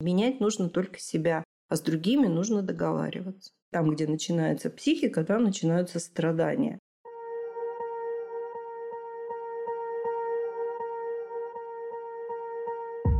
Менять 0.00 0.40
нужно 0.40 0.70
только 0.70 0.98
себя, 0.98 1.44
а 1.68 1.76
с 1.76 1.82
другими 1.82 2.26
нужно 2.26 2.62
договариваться. 2.62 3.50
Там, 3.70 3.90
где 3.90 4.06
начинается 4.06 4.70
психика, 4.70 5.24
там 5.24 5.44
начинаются 5.44 6.00
страдания. 6.00 6.78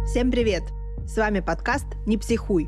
Всем 0.06 0.30
привет! 0.30 0.62
С 1.04 1.18
вами 1.18 1.40
подкаст 1.40 1.84
«Не 2.06 2.16
психуй». 2.16 2.66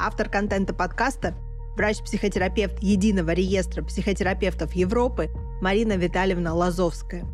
Автор 0.00 0.28
контента 0.28 0.74
подкаста– 0.74 1.36
врач-психотерапевт 1.76 2.82
Единого 2.82 3.30
реестра 3.30 3.84
психотерапевтов 3.84 4.72
Европы 4.72 5.30
Марина 5.62 5.96
Витальевна 5.96 6.52
Лазовская. 6.52 7.24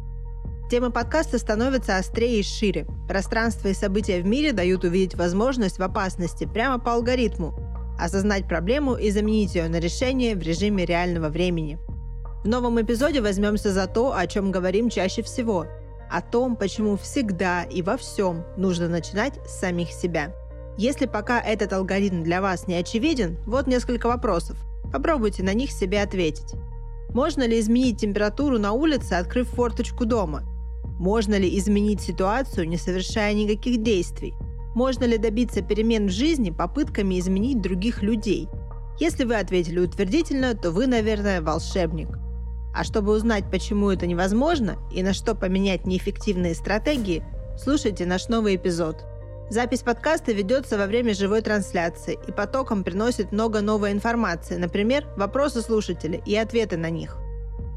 Темы 0.71 0.91
подкаста 0.91 1.39
становятся 1.39 1.97
острее 1.97 2.41
и 2.41 2.43
шире. 2.43 2.87
Пространство 3.09 3.69
и 3.69 3.75
события 3.75 4.21
в 4.21 4.27
мире 4.27 4.53
дают 4.53 4.85
увидеть 4.85 5.15
возможность 5.15 5.79
в 5.79 5.83
опасности 5.83 6.45
прямо 6.45 6.79
по 6.79 6.95
алгоритму, 6.95 7.55
осознать 7.99 8.49
проблему 8.49 8.97
и 8.97 9.11
заменить 9.11 9.55
ее 9.55 9.69
на 9.69 9.79
решение 9.79 10.35
в 10.35 10.43
режиме 10.43 10.85
реального 10.85 11.29
времени. 11.29 11.79
В 12.43 12.49
новом 12.49 12.81
эпизоде 12.81 13.21
возьмемся 13.21 13.73
за 13.73 13.87
то, 13.87 14.13
о 14.17 14.27
чем 14.27 14.51
говорим 14.51 14.91
чаще 14.91 15.23
всего– 15.23 15.67
о 16.11 16.21
том, 16.23 16.57
почему 16.57 16.97
всегда 16.97 17.65
и 17.65 17.83
во 17.83 17.97
всем 17.97 18.45
нужно 18.57 18.89
начинать 18.89 19.35
с 19.47 19.61
самих 19.61 19.91
себя. 19.91 20.35
Если 20.79 21.07
пока 21.07 21.41
этот 21.41 21.73
алгоритм 21.73 22.23
для 22.23 22.41
вас 22.41 22.67
не 22.67 22.75
очевиден, 22.75 23.39
вот 23.47 23.67
несколько 23.67 24.07
вопросов. 24.07 24.57
Попробуйте 24.93 25.43
на 25.43 25.55
них 25.55 25.73
себе 25.73 26.03
ответить. 26.03 26.55
Можно 27.11 27.47
ли 27.47 27.59
изменить 27.59 28.01
температуру 28.01 28.59
на 28.59 28.73
улице, 28.73 29.15
открыв 29.15 29.49
форточку 29.49 30.05
дома? 30.05 30.43
Можно 30.99 31.37
ли 31.37 31.59
изменить 31.59 32.01
ситуацию, 32.01 32.69
не 32.69 32.77
совершая 32.77 33.35
никаких 33.35 33.83
действий? 33.83 34.35
Можно 34.75 35.05
ли 35.05 35.19
добиться 35.19 35.63
перемен 35.63 36.07
в 36.09 36.13
жизни 36.13 36.51
попытками 36.51 37.19
изменить 37.19 37.61
других 37.61 38.03
людей? 38.03 38.49
Если 38.99 39.25
вы 39.25 39.37
ответили 39.37 39.79
утвердительно, 39.79 40.55
то 40.55 40.71
вы, 40.71 40.87
наверное, 40.87 41.41
волшебник– 41.41 42.09
а 42.77 42.85
чтобы 42.85 43.13
узнать, 43.13 43.51
почему 43.51 43.91
это 43.91 44.07
невозможно 44.07 44.77
и 44.93 45.03
на 45.03 45.15
что 45.15 45.35
поменять 45.35 45.87
неэффективные 45.87 46.55
стратегии, 46.55 47.25
слушайте 47.59 48.05
наш 48.05 48.29
новый 48.29 48.57
эпизод. 48.57 49.03
Запись 49.49 49.81
подкаста 49.81 50.33
ведется 50.33 50.77
во 50.77 50.85
время 50.85 51.15
живой 51.15 51.41
трансляции 51.41 52.19
и 52.29 52.33
потоком 52.33 52.85
приносит 52.85 53.33
много 53.33 53.63
новой 53.63 53.93
информации, 53.93 54.57
например, 54.57 55.07
вопросы 55.17 55.63
слушателей 55.63 56.21
и 56.27 56.37
ответы 56.37 56.77
на 56.77 56.91
них. 56.91 57.17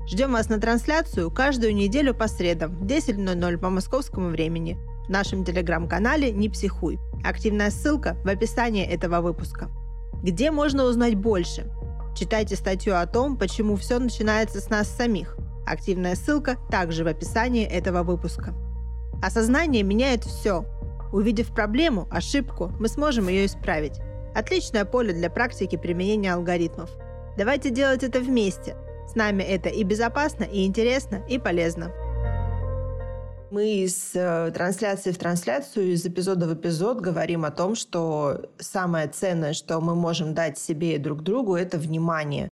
Ждем 0.09 0.31
вас 0.31 0.49
на 0.49 0.59
трансляцию 0.59 1.29
каждую 1.29 1.75
неделю 1.75 2.15
по 2.15 2.27
средам 2.27 2.75
в 2.79 2.83
10.00 2.83 3.57
по 3.59 3.69
московскому 3.69 4.29
времени 4.29 4.75
в 5.05 5.09
нашем 5.11 5.45
телеграм-канале 5.45 6.31
«Не 6.31 6.49
психуй». 6.49 6.97
Активная 7.23 7.69
ссылка 7.69 8.17
в 8.23 8.27
описании 8.27 8.83
этого 8.87 9.21
выпуска. 9.21 9.69
Где 10.23 10.49
можно 10.49 10.85
узнать 10.85 11.13
больше? 11.13 11.71
Читайте 12.15 12.55
статью 12.55 12.95
о 12.95 13.05
том, 13.05 13.37
почему 13.37 13.75
все 13.75 13.99
начинается 13.99 14.59
с 14.59 14.71
нас 14.71 14.89
самих. 14.89 15.37
Активная 15.67 16.15
ссылка 16.15 16.57
также 16.71 17.03
в 17.03 17.07
описании 17.07 17.67
этого 17.67 18.01
выпуска. 18.01 18.55
Осознание 19.21 19.83
меняет 19.83 20.23
все. 20.23 20.65
Увидев 21.13 21.53
проблему, 21.53 22.07
ошибку, 22.09 22.71
мы 22.79 22.87
сможем 22.87 23.27
ее 23.27 23.45
исправить. 23.45 23.99
Отличное 24.33 24.85
поле 24.85 25.13
для 25.13 25.29
практики 25.29 25.75
применения 25.75 26.33
алгоритмов. 26.33 26.89
Давайте 27.37 27.69
делать 27.69 28.03
это 28.03 28.19
вместе. 28.19 28.75
С 29.09 29.15
нами 29.15 29.41
это 29.41 29.69
и 29.69 29.81
безопасно, 29.81 30.43
и 30.43 30.67
интересно, 30.67 31.23
и 31.27 31.39
полезно. 31.39 31.91
Мы 33.49 33.83
из 33.83 34.11
э, 34.13 34.51
трансляции 34.53 35.11
в 35.11 35.17
трансляцию, 35.17 35.93
из 35.93 36.05
эпизода 36.05 36.45
в 36.45 36.53
эпизод 36.53 37.01
говорим 37.01 37.43
о 37.43 37.49
том, 37.49 37.73
что 37.73 38.51
самое 38.59 39.07
ценное, 39.07 39.53
что 39.53 39.81
мы 39.81 39.95
можем 39.95 40.35
дать 40.35 40.59
себе 40.59 40.93
и 40.93 40.99
друг 40.99 41.23
другу, 41.23 41.55
это 41.55 41.79
внимание. 41.79 42.49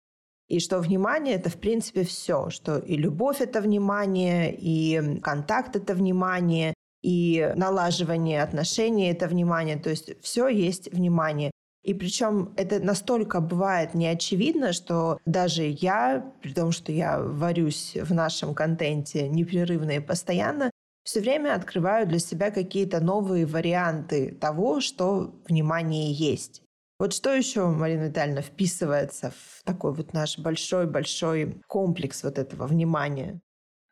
И 0.49 0.59
что 0.59 0.79
внимание 0.79 1.35
это 1.35 1.51
в 1.51 1.57
принципе 1.57 2.05
все, 2.05 2.49
что 2.49 2.79
и 2.79 2.97
любовь 2.97 3.43
это 3.43 3.61
внимание, 3.61 4.57
и 4.59 5.21
контакт 5.21 5.77
это 5.77 5.93
внимание, 5.93 6.73
и 7.03 7.53
налаживание 7.55 8.43
отношений 8.43 9.11
это 9.11 9.29
внимание. 9.29 9.77
То 9.77 9.91
есть 9.91 10.19
все 10.23 10.49
есть 10.49 10.91
внимание. 10.91 11.51
И 11.87 11.95
причем 11.95 12.53
это 12.57 12.81
настолько 12.81 13.41
бывает 13.41 13.95
неочевидно, 13.95 14.73
что 14.73 15.21
даже 15.25 15.63
я, 15.63 16.33
при 16.43 16.53
том, 16.53 16.73
что 16.73 16.91
я 16.91 17.21
варюсь 17.21 17.97
в 18.03 18.13
нашем 18.13 18.57
контенте 18.57 19.29
непрерывно 19.29 19.93
и 19.93 20.01
постоянно, 20.01 20.73
все 21.05 21.21
время 21.21 21.55
открываю 21.55 22.09
для 22.09 22.19
себя 22.19 22.51
какие-то 22.51 22.99
новые 22.99 23.47
варианты 23.47 24.33
того, 24.33 24.81
что 24.81 25.41
внимание 25.49 26.13
есть. 26.13 26.61
Вот 26.99 27.13
что 27.13 27.33
еще, 27.33 27.69
Марина 27.69 28.07
Витальевна, 28.07 28.43
вписывается 28.43 29.31
в 29.31 29.63
такой 29.63 29.93
вот 29.93 30.13
наш 30.13 30.41
большой-большой 30.41 31.61
комплекс 31.69 32.25
вот 32.25 32.37
этого 32.37 32.67
внимания? 32.67 33.39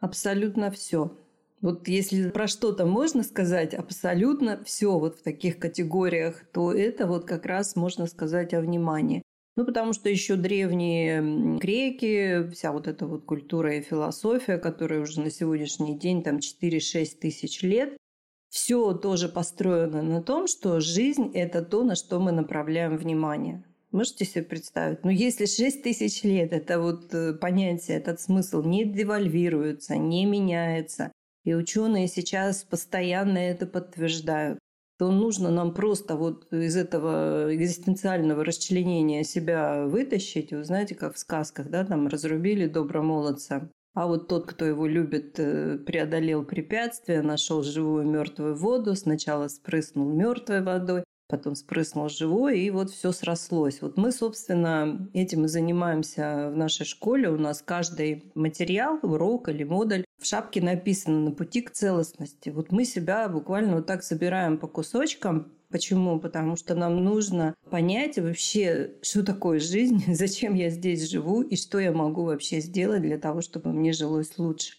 Абсолютно 0.01 0.73
все. 0.73 1.17
Вот 1.65 1.89
если 1.89 2.29
про 2.29 2.47
что-то 2.47 2.85
можно 2.85 3.23
сказать 3.23 3.73
абсолютно 3.73 4.63
все 4.65 4.99
вот 4.99 5.17
в 5.17 5.23
таких 5.23 5.59
категориях, 5.59 6.45
то 6.53 6.71
это 6.71 7.07
вот 7.07 7.25
как 7.25 7.47
раз 7.47 7.75
можно 7.75 8.07
сказать 8.07 8.53
о 8.53 8.61
внимании. 8.61 9.23
Ну, 9.57 9.65
потому 9.65 9.95
что 9.95 10.11
еще 10.11 10.37
древние 10.37 11.57
греки, 11.57 12.51
вся 12.51 12.71
вот 12.71 12.87
эта 12.87 13.07
вот 13.07 13.25
культура 13.25 13.77
и 13.77 13.81
философия, 13.81 14.59
которая 14.59 15.01
уже 15.01 15.23
на 15.23 15.31
сегодняшний 15.31 15.99
день 15.99 16.23
там 16.23 16.37
4-6 16.37 17.19
тысяч 17.19 17.63
лет, 17.63 17.97
все 18.51 18.93
тоже 18.93 19.31
построено 19.31 20.03
на 20.03 20.23
том, 20.23 20.49
что 20.49 20.81
жизнь– 20.81 21.31
это 21.35 21.65
то, 21.65 21.83
на 21.83 21.95
что 21.95 22.21
мы 22.21 22.33
направляем 22.33 22.99
внимание. 22.99 23.65
Можете 23.91 24.27
себе 24.27 24.45
представить? 24.45 25.03
Ну, 25.03 25.09
если 25.09 25.47
6 25.47 25.83
тысяч 25.83 26.25
лет 26.25 26.53
это 26.53 26.79
вот 26.79 27.15
э, 27.15 27.33
понятие, 27.33 27.97
этот 27.97 28.21
смысл 28.21 28.63
не 28.63 28.85
девальвируется, 28.85 29.97
не 29.97 30.27
меняется, 30.27 31.11
и 31.45 31.55
ученые 31.55 32.09
сейчас 32.09 32.65
постоянно 32.65 33.39
это 33.39 33.67
подтверждают, 33.67 34.59
то 34.99 35.11
нужно 35.11 35.51
нам 35.51 35.75
просто 35.75 36.17
вот 36.17 36.53
из 36.53 36.77
этого 36.77 37.55
экзистенциального 37.55 38.45
расчленения 38.45 39.25
себя 39.25 39.87
вытащить. 39.87 40.53
Вы 40.53 40.65
знаете, 40.65 40.95
как 40.95 41.15
в 41.15 41.19
сказках, 41.19 41.69
да, 41.69 41.85
там 41.85 42.07
разрубили 42.09 42.67
добромолодца. 42.67 43.71
А 43.95 44.09
вот 44.09 44.27
тот, 44.27 44.47
кто 44.47 44.65
его 44.65 44.87
любит, 44.87 45.39
э, 45.39 45.79
преодолел 45.79 46.45
препятствия, 46.45 47.23
нашел 47.23 47.63
живую 47.63 48.05
мертвую 48.05 48.57
воду, 48.57 48.97
сначала 48.97 49.47
спрыснул 49.47 50.11
мертвой 50.11 50.63
водой, 50.63 51.04
потом 51.29 51.55
спрыснул 51.55 52.09
живой, 52.09 52.61
и 52.61 52.71
вот 52.71 52.91
все 52.91 53.13
срослось. 53.13 53.81
Вот 53.81 53.97
мы, 53.97 54.13
собственно, 54.13 55.09
этим 55.15 55.45
и 55.45 55.49
занимаемся 55.49 56.51
в 56.53 56.57
нашей 56.57 56.87
школе. 56.87 57.31
У 57.31 57.39
нас 57.39 57.63
каждый 57.63 58.31
материал, 58.35 58.99
урок 59.03 59.49
или 59.49 59.65
модуль 59.65 60.05
в 60.21 60.27
шапке 60.27 60.61
написано 60.61 61.21
«На 61.21 61.31
пути 61.33 61.63
к 61.63 61.71
целостности». 61.71 62.51
Вот 62.51 62.73
мы 62.73 62.85
себя 62.85 63.29
буквально 63.29 63.77
вот 63.77 63.87
так 63.87 64.03
собираем 64.03 64.59
по 64.59 64.67
кусочкам, 64.67 65.53
Почему? 65.71 66.21
Потому 66.21 66.55
что 66.55 66.77
нам 66.77 67.03
нужно 67.03 67.57
понять 67.69 68.17
вообще, 68.17 68.93
что 69.03 69.25
такое 69.25 69.59
жизнь, 69.59 70.05
зачем 70.15 70.55
я 70.55 70.71
здесь 70.71 71.11
живу 71.11 71.43
и 71.43 71.57
что 71.57 71.81
я 71.81 71.91
могу 71.91 72.23
вообще 72.23 72.61
сделать 72.61 73.03
для 73.03 73.19
того, 73.19 73.41
чтобы 73.41 73.73
мне 73.73 73.93
жилось 73.93 74.39
лучше. 74.39 74.75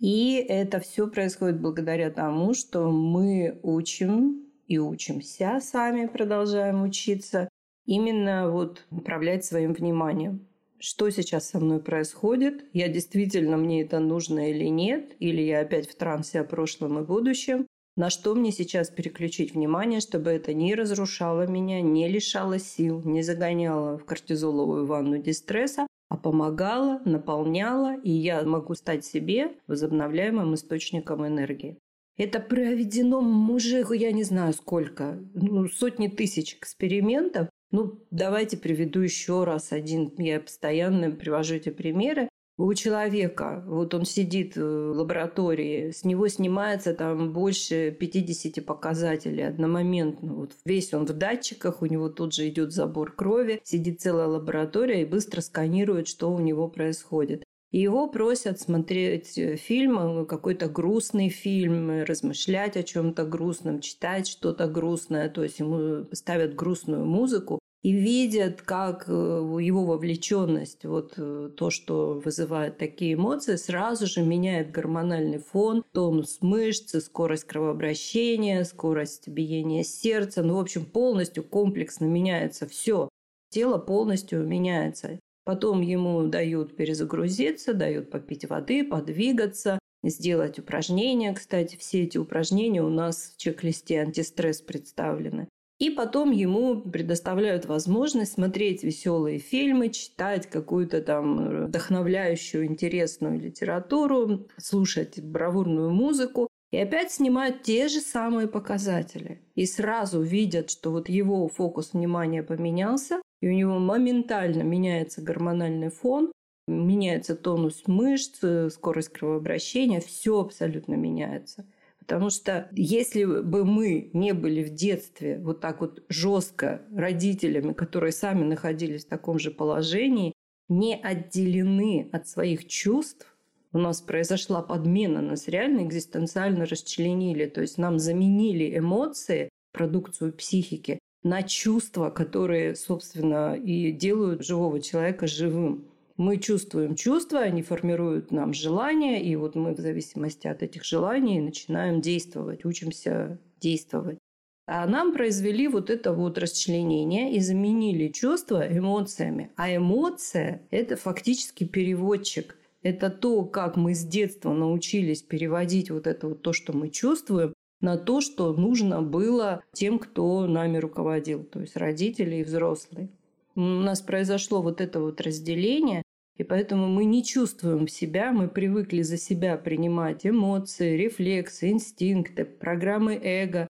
И 0.00 0.34
это 0.46 0.80
все 0.80 1.08
происходит 1.08 1.62
благодаря 1.62 2.10
тому, 2.10 2.52
что 2.52 2.90
мы 2.90 3.58
учим 3.62 4.43
и 4.66 4.78
учимся 4.78 5.60
сами, 5.60 6.06
продолжаем 6.06 6.82
учиться, 6.82 7.48
именно 7.86 8.50
вот 8.50 8.84
управлять 8.90 9.44
своим 9.44 9.72
вниманием. 9.72 10.46
Что 10.78 11.08
сейчас 11.10 11.48
со 11.48 11.60
мной 11.60 11.80
происходит? 11.80 12.64
Я 12.72 12.88
действительно, 12.88 13.56
мне 13.56 13.82
это 13.82 14.00
нужно 14.00 14.50
или 14.50 14.66
нет? 14.66 15.14
Или 15.18 15.40
я 15.40 15.60
опять 15.60 15.88
в 15.88 15.94
трансе 15.94 16.40
о 16.40 16.44
прошлом 16.44 16.98
и 16.98 17.02
будущем? 17.02 17.66
На 17.96 18.10
что 18.10 18.34
мне 18.34 18.50
сейчас 18.50 18.90
переключить 18.90 19.54
внимание, 19.54 20.00
чтобы 20.00 20.30
это 20.30 20.52
не 20.52 20.74
разрушало 20.74 21.46
меня, 21.46 21.80
не 21.80 22.08
лишало 22.08 22.58
сил, 22.58 23.00
не 23.04 23.22
загоняло 23.22 23.98
в 23.98 24.04
кортизоловую 24.04 24.84
ванну 24.84 25.18
дистресса, 25.18 25.86
а 26.08 26.16
помогало, 26.16 27.00
наполняло, 27.04 27.96
и 27.96 28.10
я 28.10 28.42
могу 28.42 28.74
стать 28.74 29.04
себе 29.04 29.52
возобновляемым 29.68 30.54
источником 30.54 31.26
энергии. 31.26 31.78
Это 32.16 32.38
проведено 32.38 33.18
уже, 33.52 33.84
я 33.94 34.12
не 34.12 34.22
знаю 34.22 34.52
сколько, 34.52 35.18
ну, 35.34 35.68
сотни 35.68 36.08
тысяч 36.08 36.54
экспериментов. 36.54 37.48
Ну, 37.72 38.06
давайте 38.12 38.56
приведу 38.56 39.00
еще 39.00 39.42
раз 39.42 39.72
один. 39.72 40.12
Я 40.18 40.38
постоянно 40.40 41.10
привожу 41.10 41.56
эти 41.56 41.70
примеры. 41.70 42.28
У 42.56 42.72
человека, 42.74 43.64
вот 43.66 43.94
он 43.94 44.04
сидит 44.04 44.54
в 44.54 44.92
лаборатории, 44.92 45.90
с 45.90 46.04
него 46.04 46.28
снимается 46.28 46.94
там 46.94 47.32
больше 47.32 47.90
50 47.90 48.64
показателей 48.64 49.42
одномоментно. 49.42 50.34
Вот 50.34 50.52
весь 50.64 50.94
он 50.94 51.04
в 51.04 51.12
датчиках, 51.14 51.82
у 51.82 51.86
него 51.86 52.08
тут 52.08 52.32
же 52.32 52.48
идет 52.48 52.70
забор 52.70 53.10
крови, 53.10 53.60
сидит 53.64 54.00
целая 54.00 54.28
лаборатория 54.28 55.02
и 55.02 55.04
быстро 55.04 55.40
сканирует, 55.40 56.06
что 56.06 56.32
у 56.32 56.38
него 56.38 56.68
происходит. 56.68 57.43
Его 57.74 58.06
просят 58.06 58.60
смотреть 58.60 59.36
э, 59.36 59.56
фильм, 59.56 59.98
э, 59.98 60.26
какой-то 60.26 60.68
грустный 60.68 61.28
фильм, 61.28 61.90
э, 61.90 62.04
размышлять 62.04 62.76
о 62.76 62.84
чем-то 62.84 63.24
грустном, 63.24 63.80
читать 63.80 64.28
что-то 64.28 64.68
грустное. 64.68 65.28
То 65.28 65.42
есть 65.42 65.58
ему 65.58 66.06
ставят 66.12 66.54
грустную 66.54 67.04
музыку 67.04 67.58
и 67.82 67.90
видят, 67.90 68.62
как 68.62 69.08
его 69.08 69.84
вовлеченность, 69.84 70.84
вот 70.84 71.16
то, 71.56 71.70
что 71.70 72.22
вызывает 72.24 72.78
такие 72.78 73.14
эмоции, 73.14 73.56
сразу 73.56 74.06
же 74.06 74.22
меняет 74.22 74.70
гормональный 74.70 75.38
фон, 75.38 75.82
тонус 75.92 76.38
мышц, 76.42 76.94
скорость 77.04 77.44
кровообращения, 77.44 78.62
скорость 78.62 79.26
биения 79.26 79.82
сердца. 79.82 80.44
Ну, 80.44 80.54
в 80.54 80.60
общем, 80.60 80.86
полностью 80.86 81.42
комплексно 81.42 82.04
меняется 82.04 82.68
все. 82.68 83.08
Тело 83.50 83.78
полностью 83.78 84.46
меняется. 84.46 85.18
Потом 85.44 85.82
ему 85.82 86.26
дают 86.26 86.74
перезагрузиться, 86.74 87.74
дают 87.74 88.10
попить 88.10 88.48
воды, 88.48 88.82
подвигаться, 88.82 89.78
сделать 90.02 90.58
упражнения. 90.58 91.32
Кстати, 91.34 91.76
все 91.76 92.02
эти 92.04 92.18
упражнения 92.18 92.82
у 92.82 92.88
нас 92.88 93.34
в 93.34 93.40
чек-листе 93.40 94.00
антистресс 94.00 94.60
представлены. 94.60 95.48
И 95.78 95.90
потом 95.90 96.30
ему 96.30 96.80
предоставляют 96.80 97.66
возможность 97.66 98.32
смотреть 98.32 98.84
веселые 98.84 99.38
фильмы, 99.38 99.90
читать 99.90 100.48
какую-то 100.48 101.02
там 101.02 101.66
вдохновляющую, 101.66 102.64
интересную 102.64 103.40
литературу, 103.40 104.46
слушать 104.56 105.20
бравурную 105.20 105.90
музыку. 105.90 106.48
И 106.70 106.78
опять 106.78 107.12
снимают 107.12 107.62
те 107.62 107.88
же 107.88 108.00
самые 108.00 108.48
показатели. 108.48 109.42
И 109.54 109.66
сразу 109.66 110.22
видят, 110.22 110.70
что 110.70 110.90
вот 110.90 111.08
его 111.08 111.48
фокус 111.48 111.92
внимания 111.92 112.42
поменялся, 112.42 113.20
и 113.40 113.48
у 113.48 113.52
него 113.52 113.78
моментально 113.78 114.62
меняется 114.62 115.22
гормональный 115.22 115.90
фон, 115.90 116.32
меняется 116.66 117.36
тонус 117.36 117.82
мышц, 117.86 118.40
скорость 118.72 119.10
кровообращения, 119.10 120.00
все 120.00 120.40
абсолютно 120.40 120.94
меняется. 120.94 121.66
Потому 121.98 122.28
что 122.28 122.68
если 122.72 123.24
бы 123.24 123.64
мы 123.64 124.10
не 124.12 124.34
были 124.34 124.62
в 124.62 124.70
детстве 124.74 125.38
вот 125.38 125.60
так 125.60 125.80
вот 125.80 126.02
жестко 126.08 126.82
родителями, 126.94 127.72
которые 127.72 128.12
сами 128.12 128.44
находились 128.44 129.06
в 129.06 129.08
таком 129.08 129.38
же 129.38 129.50
положении, 129.50 130.34
не 130.68 130.96
отделены 130.96 132.08
от 132.12 132.28
своих 132.28 132.66
чувств, 132.66 133.34
у 133.72 133.78
нас 133.78 134.00
произошла 134.00 134.62
подмена, 134.62 135.20
нас 135.20 135.48
реально 135.48 135.80
экзистенциально 135.80 136.66
расчленили, 136.66 137.46
то 137.46 137.60
есть 137.60 137.78
нам 137.78 137.98
заменили 137.98 138.78
эмоции, 138.78 139.48
продукцию 139.72 140.32
психики, 140.32 140.98
на 141.24 141.42
чувства, 141.42 142.10
которые, 142.10 142.76
собственно, 142.76 143.54
и 143.54 143.90
делают 143.90 144.44
живого 144.44 144.80
человека 144.80 145.26
живым. 145.26 145.86
Мы 146.16 146.36
чувствуем 146.36 146.94
чувства, 146.94 147.40
они 147.40 147.62
формируют 147.62 148.30
нам 148.30 148.54
желания, 148.54 149.20
и 149.24 149.34
вот 149.34 149.56
мы 149.56 149.74
в 149.74 149.80
зависимости 149.80 150.46
от 150.46 150.62
этих 150.62 150.84
желаний 150.84 151.40
начинаем 151.40 152.00
действовать, 152.00 152.64
учимся 152.64 153.40
действовать. 153.60 154.18
А 154.66 154.86
нам 154.86 155.12
произвели 155.12 155.66
вот 155.66 155.90
это 155.90 156.12
вот 156.12 156.38
расчленение 156.38 157.34
и 157.34 157.40
заменили 157.40 158.08
чувства 158.08 158.66
эмоциями. 158.66 159.50
А 159.56 159.74
эмоция– 159.74 160.62
это 160.70 160.96
фактически 160.96 161.64
переводчик. 161.64 162.56
Это 162.82 163.10
то, 163.10 163.44
как 163.44 163.76
мы 163.76 163.94
с 163.94 164.04
детства 164.04 164.52
научились 164.52 165.22
переводить 165.22 165.90
вот 165.90 166.06
это 166.06 166.28
вот 166.28 166.42
то, 166.42 166.52
что 166.52 166.72
мы 166.74 166.90
чувствуем, 166.90 167.52
на 167.80 167.96
то, 167.96 168.20
что 168.20 168.52
нужно 168.52 169.02
было 169.02 169.62
тем, 169.72 169.98
кто 169.98 170.46
нами 170.46 170.78
руководил, 170.78 171.44
то 171.44 171.60
есть 171.60 171.76
родители 171.76 172.36
и 172.36 172.44
взрослые. 172.44 173.08
У 173.54 173.60
нас 173.60 174.00
произошло 174.00 174.62
вот 174.62 174.80
это 174.80 175.00
вот 175.00 175.20
разделение, 175.20 176.02
и 176.36 176.42
поэтому 176.42 176.88
мы 176.88 177.04
не 177.04 177.22
чувствуем 177.22 177.86
себя, 177.86 178.32
мы 178.32 178.48
привыкли 178.48 179.02
за 179.02 179.16
себя 179.16 179.56
принимать 179.56 180.26
эмоции, 180.26 180.96
рефлексы, 180.96 181.70
инстинкты, 181.70 182.44
программы 182.44 183.14
эго. 183.22 183.68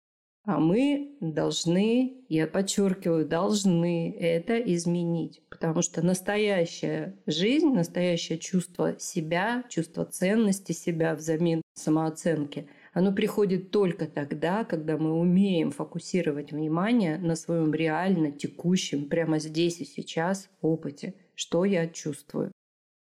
А 0.46 0.60
мы 0.60 1.18
должны, 1.20 2.24
я 2.30 2.48
подчеркиваю, 2.48 3.28
должны 3.28 4.16
это 4.18 4.58
изменить. 4.58 5.42
Потому 5.50 5.82
что 5.82 6.02
настоящая 6.02 7.16
жизнь, 7.28 7.74
настоящее 7.74 8.40
чувство 8.40 8.98
себя, 8.98 9.66
чувство 9.70 10.06
ценности 10.06 10.72
себя 10.72 11.14
взамен 11.16 11.62
самооценки– 11.76 12.68
оно 12.98 13.12
приходит 13.12 13.70
только 13.70 14.08
тогда, 14.08 14.64
когда 14.64 14.98
мы 14.98 15.14
умеем 15.14 15.70
фокусировать 15.70 16.52
внимание 16.52 17.20
на 17.20 17.36
своем 17.36 17.72
реально 17.72 18.32
текущем, 18.32 19.08
прямо 19.08 19.38
здесь 19.38 19.80
и 19.82 19.86
сейчас 19.86 20.50
опыте, 20.62 21.14
что 21.36 21.64
я 21.64 21.88
чувствую. 21.88 22.52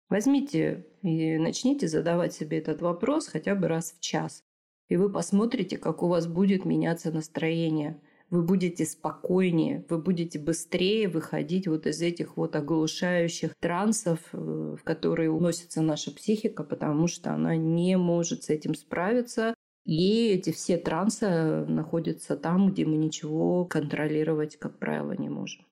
Возьмите 0.07 0.85
и 1.01 1.39
начните 1.39 1.87
задавать 1.87 2.35
себе 2.35 2.59
этот 2.59 2.83
вопрос 2.83 3.29
хотя 3.29 3.55
бы 3.55 3.67
раз 3.67 3.95
в 3.97 3.99
час. 3.99 4.43
И 4.89 4.95
вы 4.95 5.11
посмотрите, 5.11 5.79
как 5.79 6.03
у 6.03 6.07
вас 6.07 6.27
будет 6.27 6.65
меняться 6.65 7.11
настроение. 7.11 7.99
Вы 8.29 8.43
будете 8.43 8.85
спокойнее, 8.85 9.83
вы 9.89 9.97
будете 9.97 10.37
быстрее 10.37 11.07
выходить 11.07 11.67
вот 11.67 11.87
из 11.87 11.99
этих 12.03 12.37
вот 12.37 12.55
оглушающих 12.55 13.55
трансов, 13.59 14.19
э, 14.33 14.37
в 14.79 14.83
которые 14.83 15.31
уносится 15.31 15.81
наша 15.81 16.11
психика, 16.11 16.63
потому 16.63 17.07
что 17.07 17.33
она 17.33 17.55
не 17.55 17.97
может 17.97 18.43
с 18.43 18.49
этим 18.51 18.75
справиться, 18.75 19.55
и 19.89 20.27
эти 20.27 20.51
все 20.51 20.77
трансы 20.77 21.65
находятся 21.65 22.35
там, 22.35 22.71
где 22.71 22.85
мы 22.85 22.95
ничего 22.95 23.65
контролировать, 23.65 24.55
как 24.57 24.77
правило, 24.77 25.13
не 25.13 25.29
можем. 25.29 25.65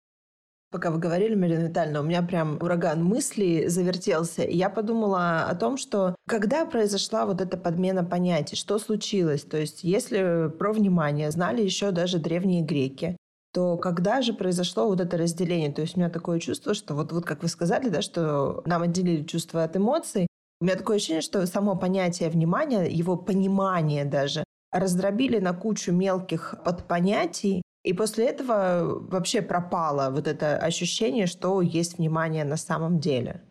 Пока 0.72 0.90
вы 0.90 0.98
говорили, 0.98 1.36
Марина 1.36 1.68
Витальевна, 1.68 2.02
у 2.02 2.04
меня 2.04 2.24
прям 2.24 2.58
ураган 2.60 3.04
мыслей 3.04 3.68
завертелся. 3.68 4.42
И 4.42 4.58
я 4.58 4.72
подумала 4.72 5.44
о 5.44 5.54
том, 5.54 5.78
что 5.78 6.16
когда 6.28 6.66
произошла 6.66 7.28
вот 7.28 7.42
эта 7.42 7.58
подмена 7.58 8.04
понятий, 8.04 8.56
что 8.56 8.80
случилось? 8.80 9.44
То 9.44 9.58
есть 9.58 9.84
если 9.84 10.50
про 10.50 10.74
внимание 10.74 11.30
знали 11.30 11.62
еще 11.62 11.92
даже 11.92 12.18
древние 12.18 12.64
греки, 12.64 13.18
то 13.54 13.78
когда 13.78 14.24
же 14.24 14.34
произошло 14.34 14.88
вот 14.88 15.00
это 15.00 15.16
разделение? 15.18 15.72
То 15.72 15.84
есть 15.84 15.96
у 15.96 16.00
меня 16.00 16.10
такое 16.10 16.40
чувство, 16.40 16.74
что 16.74 16.96
вот, 16.96 17.12
вот 17.12 17.24
как 17.24 17.44
вы 17.44 17.50
сказали, 17.50 17.90
да, 17.90 18.02
что 18.02 18.64
нам 18.66 18.82
отделили 18.82 19.24
чувства 19.24 19.64
от 19.64 19.78
эмоций, 19.78 20.26
у 20.60 20.66
меня 20.66 20.76
такое 20.76 20.98
ощущение, 20.98 21.22
что 21.22 21.46
само 21.46 21.76
понятие 21.76 22.30
внимания, 22.30 22.86
его 22.86 23.16
понимание 23.16 24.06
даже, 24.06 24.44
раздробили 24.72 25.40
на 25.40 25.54
кучу 25.54 25.92
мелких 25.92 26.56
подпонятий, 26.66 27.62
и 27.84 27.94
после 27.94 28.26
этого 28.26 29.00
вообще 29.10 29.42
пропало 29.42 30.10
вот 30.12 30.28
это 30.28 30.58
ощущение, 30.58 31.26
что 31.26 31.62
есть 31.62 31.98
внимание 31.98 32.44
на 32.44 32.58
самом 32.58 33.00
деле. 33.00 33.44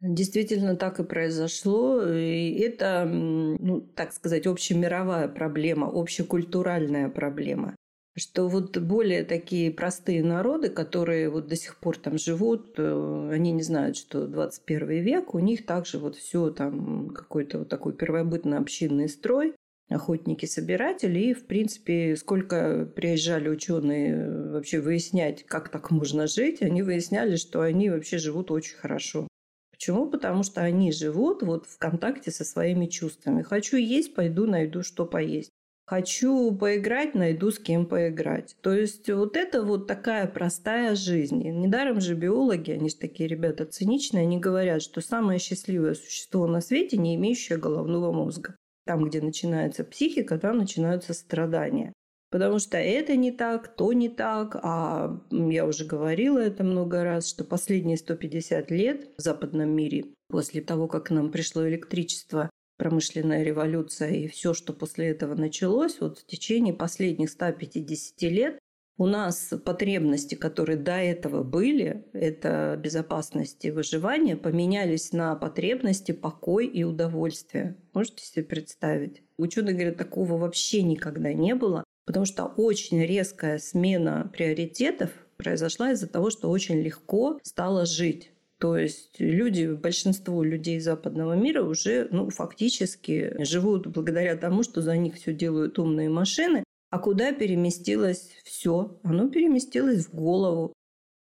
Действительно 0.00 0.76
так 0.76 1.00
и 1.00 1.04
произошло. 1.04 2.02
И 2.02 2.52
это, 2.60 3.04
ну, 3.04 3.80
так 3.80 4.12
сказать, 4.12 4.46
общемировая 4.46 5.26
проблема, 5.28 5.88
общекультуральная 5.92 7.08
проблема 7.08 7.74
что 8.18 8.48
вот 8.48 8.76
более 8.78 9.24
такие 9.24 9.70
простые 9.70 10.22
народы, 10.22 10.68
которые 10.68 11.30
вот 11.30 11.48
до 11.48 11.56
сих 11.56 11.76
пор 11.76 11.96
там 11.96 12.18
живут, 12.18 12.74
э, 12.76 13.30
они 13.32 13.52
не 13.52 13.62
знают, 13.62 13.96
что 13.96 14.26
21 14.26 14.88
век, 15.02 15.34
у 15.34 15.38
них 15.38 15.64
также 15.66 15.98
вот 15.98 16.16
все 16.16 16.50
там 16.50 17.10
какой-то 17.10 17.60
вот 17.60 17.68
такой 17.68 17.94
первобытный 17.94 18.58
общинный 18.58 19.08
строй, 19.08 19.54
охотники-собиратели, 19.88 21.18
и, 21.18 21.34
в 21.34 21.46
принципе, 21.46 22.16
сколько 22.16 22.84
приезжали 22.84 23.48
ученые 23.48 24.14
э, 24.14 24.52
вообще 24.52 24.80
выяснять, 24.80 25.44
как 25.44 25.70
так 25.70 25.90
можно 25.90 26.26
жить, 26.26 26.62
они 26.62 26.82
выясняли, 26.82 27.36
что 27.36 27.62
они 27.62 27.90
вообще 27.90 28.18
живут 28.18 28.50
очень 28.50 28.76
хорошо. 28.76 29.28
Почему? 29.70 30.10
Потому 30.10 30.42
что 30.42 30.60
они 30.60 30.92
живут 30.92 31.42
вот 31.42 31.66
в 31.66 31.78
контакте 31.78 32.30
со 32.32 32.44
своими 32.44 32.86
чувствами. 32.86 33.42
Хочу 33.42 33.76
есть, 33.76 34.14
пойду 34.14 34.46
найду, 34.46 34.82
что 34.82 35.06
поесть. 35.06 35.52
Хочу 35.88 36.52
поиграть, 36.54 37.14
найду 37.14 37.50
с 37.50 37.58
кем 37.58 37.86
поиграть. 37.86 38.54
То 38.60 38.74
есть 38.74 39.08
вот 39.08 39.38
это 39.38 39.62
вот 39.62 39.86
такая 39.86 40.26
простая 40.26 40.94
жизнь. 40.94 41.42
И 41.46 41.50
недаром 41.50 42.02
же 42.02 42.14
биологи, 42.14 42.72
они 42.72 42.90
же 42.90 42.96
такие 42.96 43.26
ребята 43.26 43.64
циничные, 43.64 44.24
они 44.24 44.38
говорят, 44.38 44.82
что 44.82 45.00
самое 45.00 45.38
счастливое 45.38 45.94
существо 45.94 46.46
на 46.46 46.60
свете, 46.60 46.98
не 46.98 47.14
имеющее 47.14 47.56
головного 47.56 48.12
мозга. 48.12 48.54
Там, 48.84 49.06
где 49.06 49.22
начинается 49.22 49.82
психика, 49.82 50.38
там 50.38 50.58
начинаются 50.58 51.14
страдания. 51.14 51.94
Потому 52.30 52.58
что 52.58 52.76
это 52.76 53.16
не 53.16 53.32
так, 53.32 53.74
то 53.74 53.94
не 53.94 54.10
так. 54.10 54.60
А 54.62 55.18
я 55.30 55.64
уже 55.64 55.86
говорила 55.86 56.38
это 56.38 56.64
много 56.64 57.02
раз, 57.02 57.26
что 57.26 57.44
последние 57.44 57.96
150 57.96 58.70
лет 58.70 59.08
в 59.16 59.22
западном 59.22 59.70
мире, 59.70 60.04
после 60.28 60.60
того, 60.60 60.86
как 60.86 61.06
к 61.06 61.10
нам 61.12 61.30
пришло 61.30 61.66
электричество, 61.66 62.50
промышленная 62.78 63.42
революция 63.42 64.10
и 64.10 64.28
все, 64.28 64.54
что 64.54 64.72
после 64.72 65.08
этого 65.08 65.34
началось, 65.34 66.00
вот 66.00 66.20
в 66.20 66.26
течение 66.26 66.72
последних 66.72 67.28
150 67.30 68.22
лет 68.22 68.58
у 68.96 69.06
нас 69.06 69.52
потребности, 69.64 70.34
которые 70.34 70.76
до 70.76 70.96
этого 70.96 71.44
были, 71.44 72.04
это 72.12 72.78
безопасность 72.82 73.64
и 73.64 73.70
выживание, 73.70 74.36
поменялись 74.36 75.12
на 75.12 75.36
потребности 75.36 76.12
покой 76.12 76.66
и 76.66 76.82
удовольствие. 76.82 77.76
Можете 77.94 78.24
себе 78.24 78.44
представить? 78.44 79.22
Ученые 79.36 79.74
говорят, 79.74 79.98
такого 79.98 80.36
вообще 80.36 80.82
никогда 80.82 81.32
не 81.32 81.54
было, 81.54 81.84
потому 82.06 82.26
что 82.26 82.44
очень 82.44 83.00
резкая 83.04 83.58
смена 83.58 84.30
приоритетов 84.32 85.10
произошла 85.36 85.92
из-за 85.92 86.08
того, 86.08 86.30
что 86.30 86.50
очень 86.50 86.80
легко 86.80 87.38
стало 87.44 87.86
жить. 87.86 88.32
То 88.58 88.76
есть 88.76 89.20
люди, 89.20 89.66
большинство 89.66 90.42
людей 90.42 90.80
западного 90.80 91.34
мира 91.34 91.62
уже 91.62 92.08
ну, 92.10 92.28
фактически 92.30 93.34
живут 93.44 93.86
благодаря 93.86 94.36
тому, 94.36 94.64
что 94.64 94.82
за 94.82 94.96
них 94.96 95.14
все 95.14 95.32
делают 95.32 95.78
умные 95.78 96.08
машины. 96.08 96.64
А 96.90 96.98
куда 96.98 97.32
переместилось 97.32 98.30
все? 98.44 98.98
Оно 99.04 99.28
переместилось 99.28 100.06
в 100.06 100.14
голову. 100.14 100.72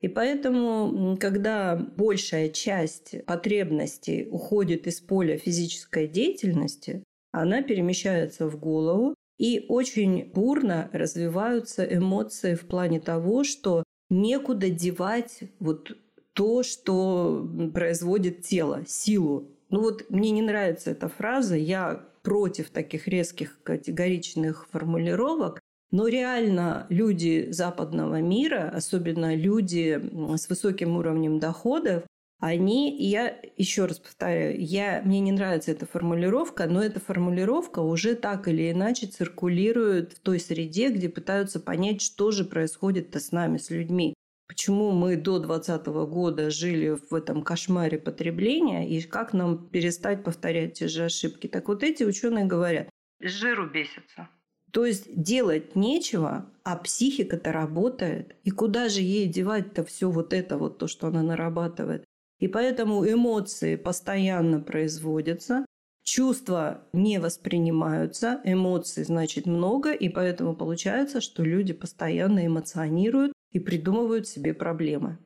И 0.00 0.09
поэтому, 0.09 1.16
когда 1.19 1.76
большая 1.76 2.49
часть 2.50 3.25
потребностей 3.26 4.28
уходит 4.31 4.87
из 4.87 5.00
поля 5.00 5.37
физической 5.37 6.07
деятельности, 6.07 7.02
она 7.33 7.62
перемещается 7.62 8.49
в 8.49 8.59
голову, 8.59 9.14
и 9.38 9.66
очень 9.69 10.31
бурно 10.33 10.88
развиваются 10.93 11.85
эмоции 11.85 12.55
в 12.55 12.66
плане 12.66 13.00
того, 13.00 13.45
что 13.45 13.83
некуда 14.09 14.71
девать 14.71 15.40
вот 15.59 15.97
то, 16.37 16.62
что 16.62 17.49
производит 17.73 18.43
тело, 18.43 18.85
силу. 18.87 19.49
Ну 19.71 19.81
вот 19.81 20.05
мне 20.11 20.31
не 20.31 20.43
нравится 20.43 20.90
эта 20.90 21.09
фраза, 21.09 21.57
я 21.57 22.05
против 22.23 22.69
таких 22.69 23.09
резких 23.09 23.59
категоричных 23.62 24.69
формулировок, 24.71 25.59
но 25.90 26.09
реально 26.09 26.87
люди 26.90 27.49
западного 27.50 28.21
мира, 28.21 28.71
особенно 28.75 29.35
люди 29.35 29.99
с 30.37 30.49
высоким 30.50 30.99
уровнем 30.99 31.38
доходов, 31.38 32.05
они, 32.38 32.95
я 32.99 33.35
еще 33.57 33.87
раз 33.87 33.99
повторяю, 33.99 34.62
я, 34.62 35.00
мне 35.07 35.21
не 35.21 35.33
нравится 35.33 35.71
эта 35.71 35.87
формулировка, 35.87 36.66
но 36.66 36.83
эта 36.83 37.00
формулировка 37.00 37.81
уже 37.81 38.14
так 38.14 38.47
или 38.47 38.71
иначе 38.71 39.07
циркулирует 39.07 40.12
в 40.12 40.21
той 40.21 40.38
среде, 40.38 40.90
где 40.90 41.09
пытаются 41.09 41.61
понять, 41.61 42.02
что 42.02 42.31
же 42.31 42.45
происходит-то 42.45 43.21
с 43.21 43.33
нами, 43.33 43.57
с 43.57 43.71
людьми. 43.71 44.12
Почему 44.48 44.92
мы 44.92 45.16
до 45.16 45.38
2020 45.38 45.86
года 46.08 46.50
жили 46.50 46.96
в 47.10 47.14
этом 47.14 47.42
кошмаре 47.42 47.98
потребления 47.98 48.88
и 48.88 49.02
как 49.02 49.32
нам 49.32 49.68
перестать 49.68 50.22
повторять 50.22 50.74
те 50.74 50.86
же 50.86 51.04
ошибки? 51.04 51.48
Так 51.48 51.68
вот 51.68 51.82
эти 51.82 52.04
ученые 52.04 52.44
говорят, 52.44 52.88
жиру 53.20 53.68
бесится. 53.68 54.28
То 54.72 54.84
есть 54.84 55.08
делать 55.20 55.74
нечего, 55.74 56.52
а 56.62 56.76
психика-то 56.76 57.50
работает. 57.50 58.36
И 58.44 58.50
куда 58.50 58.88
же 58.88 59.00
ей 59.00 59.26
девать-то 59.26 59.84
все 59.84 60.10
вот 60.10 60.32
это 60.32 60.58
вот, 60.58 60.78
то, 60.78 60.86
что 60.86 61.06
она 61.06 61.22
нарабатывает? 61.22 62.04
И 62.38 62.48
поэтому 62.48 63.10
эмоции 63.10 63.76
постоянно 63.76 64.60
производятся, 64.60 65.64
чувства 66.04 66.86
не 66.92 67.18
воспринимаются, 67.18 68.40
эмоций 68.44 69.04
значит 69.04 69.46
много, 69.46 69.92
и 69.92 70.08
поэтому 70.08 70.54
получается, 70.54 71.20
что 71.20 71.42
люди 71.42 71.72
постоянно 71.72 72.46
эмоционируют 72.46 73.32
и 73.56 73.58
придумывают 73.58 74.28
себе 74.28 74.52
проблемы. 74.52 75.16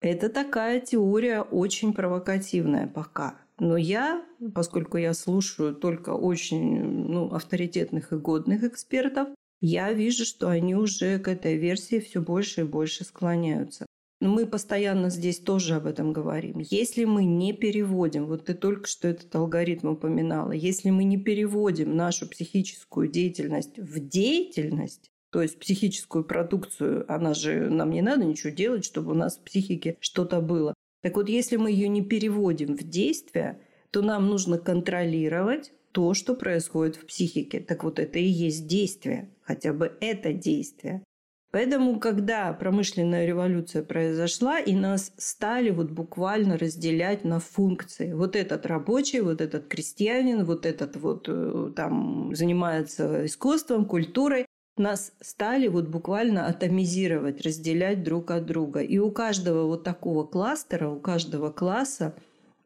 Это 0.00 0.28
такая 0.28 0.80
теория 0.80 1.42
очень 1.42 1.92
провокативная 1.92 2.88
пока. 2.88 3.38
Но 3.60 3.76
я, 3.76 4.24
поскольку 4.54 4.96
я 4.96 5.14
слушаю 5.14 5.72
только 5.72 6.10
очень 6.10 6.82
ну, 6.82 7.32
авторитетных 7.32 8.12
и 8.12 8.16
годных 8.16 8.64
экспертов, 8.64 9.28
я 9.60 9.92
вижу, 9.92 10.24
что 10.24 10.48
они 10.48 10.74
уже 10.74 11.20
к 11.20 11.28
этой 11.28 11.56
версии 11.56 12.00
все 12.00 12.20
больше 12.20 12.62
и 12.62 12.64
больше 12.64 13.04
склоняются. 13.04 13.86
Мы 14.20 14.46
постоянно 14.46 15.08
здесь 15.08 15.38
тоже 15.38 15.76
об 15.76 15.86
этом 15.86 16.12
говорим. 16.12 16.58
Если 16.58 17.04
мы 17.04 17.24
не 17.24 17.52
переводим, 17.52 18.26
вот 18.26 18.46
ты 18.46 18.54
только 18.54 18.88
что 18.88 19.06
этот 19.06 19.32
алгоритм 19.36 19.90
упоминала, 19.90 20.50
если 20.50 20.90
мы 20.90 21.04
не 21.04 21.18
переводим 21.18 21.94
нашу 21.94 22.28
психическую 22.28 23.08
деятельность 23.08 23.78
в 23.78 24.00
деятельность, 24.00 25.10
то 25.36 25.42
есть 25.42 25.58
психическую 25.58 26.24
продукцию, 26.24 27.04
она 27.12 27.34
же 27.34 27.68
нам 27.68 27.90
не 27.90 28.00
надо 28.00 28.24
ничего 28.24 28.50
делать, 28.50 28.86
чтобы 28.86 29.12
у 29.12 29.14
нас 29.14 29.36
в 29.36 29.42
психике 29.42 29.98
что-то 30.00 30.40
было. 30.40 30.72
Так 31.02 31.16
вот, 31.16 31.28
если 31.28 31.56
мы 31.56 31.70
ее 31.70 31.88
не 31.88 32.00
переводим 32.00 32.74
в 32.74 32.82
действие, 32.82 33.60
то 33.90 34.00
нам 34.00 34.28
нужно 34.28 34.56
контролировать 34.56 35.74
то, 35.92 36.14
что 36.14 36.34
происходит 36.34 36.96
в 36.96 37.04
психике. 37.04 37.60
Так 37.60 37.84
вот, 37.84 37.98
это 37.98 38.18
и 38.18 38.24
есть 38.24 38.66
действие, 38.66 39.28
хотя 39.42 39.74
бы 39.74 39.92
это 40.00 40.32
действие. 40.32 41.02
Поэтому, 41.50 42.00
когда 42.00 42.50
промышленная 42.54 43.26
революция 43.26 43.82
произошла, 43.82 44.58
и 44.58 44.74
нас 44.74 45.12
стали 45.18 45.68
вот 45.68 45.90
буквально 45.90 46.56
разделять 46.56 47.24
на 47.24 47.40
функции. 47.40 48.14
Вот 48.14 48.36
этот 48.36 48.64
рабочий, 48.64 49.20
вот 49.20 49.42
этот 49.42 49.68
крестьянин, 49.68 50.46
вот 50.46 50.64
этот 50.64 50.96
вот 50.96 51.26
э, 51.28 51.72
там 51.76 52.34
занимается 52.34 53.26
искусством, 53.26 53.84
культурой, 53.84 54.46
нас 54.78 55.12
стали 55.20 55.68
вот 55.68 55.88
буквально 55.88 56.46
атомизировать, 56.46 57.40
разделять 57.42 58.02
друг 58.02 58.30
от 58.30 58.46
друга. 58.46 58.80
И 58.80 58.98
у 58.98 59.10
каждого 59.10 59.66
вот 59.66 59.84
такого 59.84 60.24
кластера, 60.24 60.88
у 60.88 61.00
каждого 61.00 61.50
класса 61.50 62.14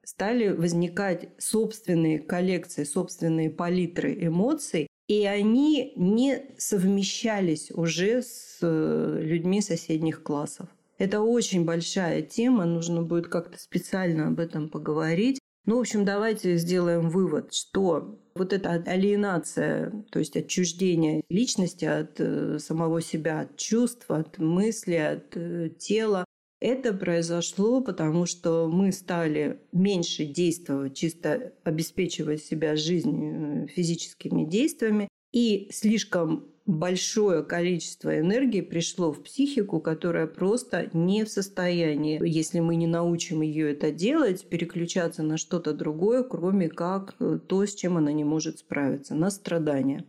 стали 0.05 0.49
возникать 0.49 1.29
собственные 1.39 2.19
коллекции, 2.19 2.85
собственные 2.85 3.51
палитры 3.51 4.27
эмоций, 4.27 4.89
и 5.09 5.25
они 5.25 5.93
не 5.97 6.43
совмещались 6.57 7.71
уже 7.73 8.23
с 8.23 8.59
э, 8.63 9.19
людьми 9.21 9.61
соседних 9.61 10.23
классов. 10.23 10.69
Это 10.99 11.21
очень 11.21 11.65
большая 11.65 12.23
тема, 12.23 12.65
нужно 12.65 13.03
будет 13.03 13.29
как-то 13.29 13.59
специально 13.59 14.29
об 14.29 14.39
этом 14.39 14.69
поговорить. 14.69 15.41
Ну, 15.65 15.77
в 15.77 15.81
общем, 15.81 16.05
давайте 16.05 16.57
сделаем 16.57 17.09
вывод, 17.09 17.55
что 17.55 18.19
вот 18.35 18.53
эта 18.53 18.73
алиенация, 18.73 19.93
то 20.11 20.19
есть 20.19 20.37
отчуждение 20.37 21.23
личности 21.29 21.85
от 21.85 22.21
э, 22.21 22.59
самого 22.59 23.01
себя, 23.03 23.41
от 23.41 23.57
чувств, 23.57 24.11
от 24.11 24.39
мысли, 24.39 24.95
от 24.95 25.37
э, 25.37 25.71
тела, 25.79 26.25
это 26.61 26.93
произошло, 26.93 27.81
потому 27.81 28.27
что 28.27 28.69
мы 28.71 28.93
стали 28.93 29.61
меньше 29.73 30.27
действовать, 30.27 30.95
чисто 30.95 31.55
обеспечивать 31.65 32.45
себя 32.45 32.77
жизнью 32.77 33.65
э, 33.65 33.67
физическими 33.69 34.45
действиями, 34.45 35.09
и 35.33 35.69
слишком 35.73 36.47
большое 36.71 37.43
количество 37.43 38.19
энергии 38.19 38.61
пришло 38.61 39.13
в 39.13 39.23
психику, 39.23 39.81
которая 39.81 40.27
просто 40.27 40.89
не 40.93 41.25
в 41.25 41.29
состоянии, 41.29 42.21
если 42.25 42.61
мы 42.61 42.77
не 42.77 42.87
научим 42.87 43.43
ее 43.43 43.73
это 43.73 43.91
делать, 43.91 44.47
переключаться 44.47 45.23
на 45.23 45.37
что-то 45.37 45.73
другое, 45.73 46.23
кроме 46.23 46.69
как 46.69 47.17
э, 47.19 47.39
то, 47.47 47.67
с 47.67 47.75
чем 47.75 47.97
она 47.97 48.13
не 48.13 48.25
может 48.25 48.61
справиться, 48.61 49.15
на 49.15 49.31
страдания. 49.31 50.05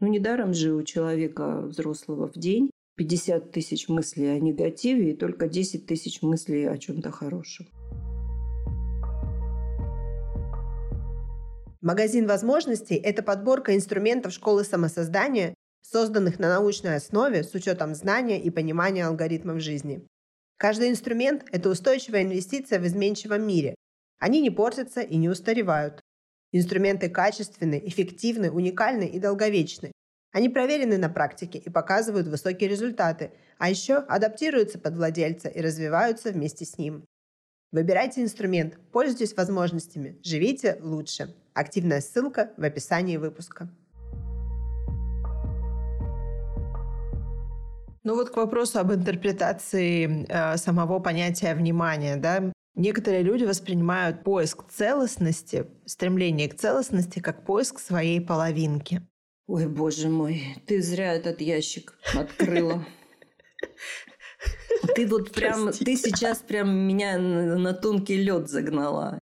Ну, 0.00 0.08
недаром 0.08 0.54
же 0.54 0.72
у 0.72 0.82
человека 0.82 1.60
взрослого 1.60 2.28
в 2.28 2.38
день 2.38 2.70
50 2.96 3.52
тысяч 3.52 3.88
мыслей 3.88 4.28
о 4.28 4.40
негативе 4.40 5.12
и 5.12 5.16
только 5.16 5.48
10 5.48 5.86
тысяч 5.86 6.22
мыслей 6.22 6.64
о 6.64 6.76
чем-то 6.78 7.10
хорошем. 7.10 7.66
Магазин 11.80 12.28
возможностей– 12.28 12.94
это 13.02 13.24
подборка 13.24 13.74
инструментов 13.74 14.32
школы 14.32 14.62
самосоздания, 14.62 15.54
созданных 15.92 16.38
на 16.38 16.48
научной 16.48 16.96
основе 16.96 17.44
с 17.44 17.54
учетом 17.54 17.94
знания 17.94 18.42
и 18.42 18.50
понимания 18.50 19.06
алгоритмов 19.06 19.60
жизни. 19.60 20.06
Каждый 20.56 20.88
инструмент– 20.88 21.44
это 21.52 21.68
устойчивая 21.68 22.22
инвестиция 22.22 22.78
в 22.80 22.86
изменчивом 22.86 23.46
мире. 23.46 23.74
Они 24.18 24.40
не 24.40 24.50
портятся 24.50 25.02
и 25.02 25.16
не 25.16 25.28
устаревают. 25.28 26.00
Инструменты 26.52 27.10
качественны, 27.10 27.82
эффективны, 27.84 28.50
уникальны 28.50 29.06
и 29.06 29.18
долговечны. 29.18 29.92
Они 30.32 30.48
проверены 30.48 30.96
на 30.96 31.10
практике 31.10 31.58
и 31.58 31.68
показывают 31.68 32.26
высокие 32.26 32.70
результаты, 32.70 33.32
а 33.58 33.68
еще 33.68 33.96
адаптируются 33.96 34.78
под 34.78 34.94
владельца 34.96 35.48
и 35.48 35.60
развиваются 35.60 36.30
вместе 36.30 36.64
с 36.64 36.78
ним. 36.78 37.04
Выбирайте 37.70 38.22
инструмент, 38.22 38.78
пользуйтесь 38.92 39.36
возможностями, 39.36 40.18
живите 40.22 40.78
лучше. 40.80 41.34
Активная 41.52 42.00
ссылка 42.00 42.52
в 42.56 42.64
описании 42.64 43.18
выпуска. 43.18 43.68
Ну 48.04 48.16
вот 48.16 48.30
к 48.30 48.36
вопросу 48.36 48.80
об 48.80 48.92
интерпретации 48.92 50.26
э, 50.28 50.56
самого 50.56 50.98
понятия 50.98 51.54
внимания, 51.54 52.16
да, 52.16 52.52
некоторые 52.74 53.22
люди 53.22 53.44
воспринимают 53.44 54.24
поиск 54.24 54.64
целостности, 54.68 55.66
стремление 55.86 56.48
к 56.48 56.56
целостности 56.56 57.20
как 57.20 57.44
поиск 57.44 57.78
своей 57.78 58.20
половинки. 58.20 59.02
Ой, 59.46 59.68
боже 59.68 60.08
мой, 60.08 60.42
ты 60.66 60.82
зря 60.82 61.14
этот 61.14 61.40
ящик 61.40 61.96
открыла. 62.14 62.84
Ты 64.96 65.06
вот 65.06 65.32
прям, 65.32 65.70
ты 65.72 65.96
сейчас 65.96 66.38
прям 66.38 66.74
меня 66.74 67.18
на, 67.18 67.56
на 67.56 67.72
тонкий 67.72 68.16
лед 68.16 68.48
загнала. 68.48 69.20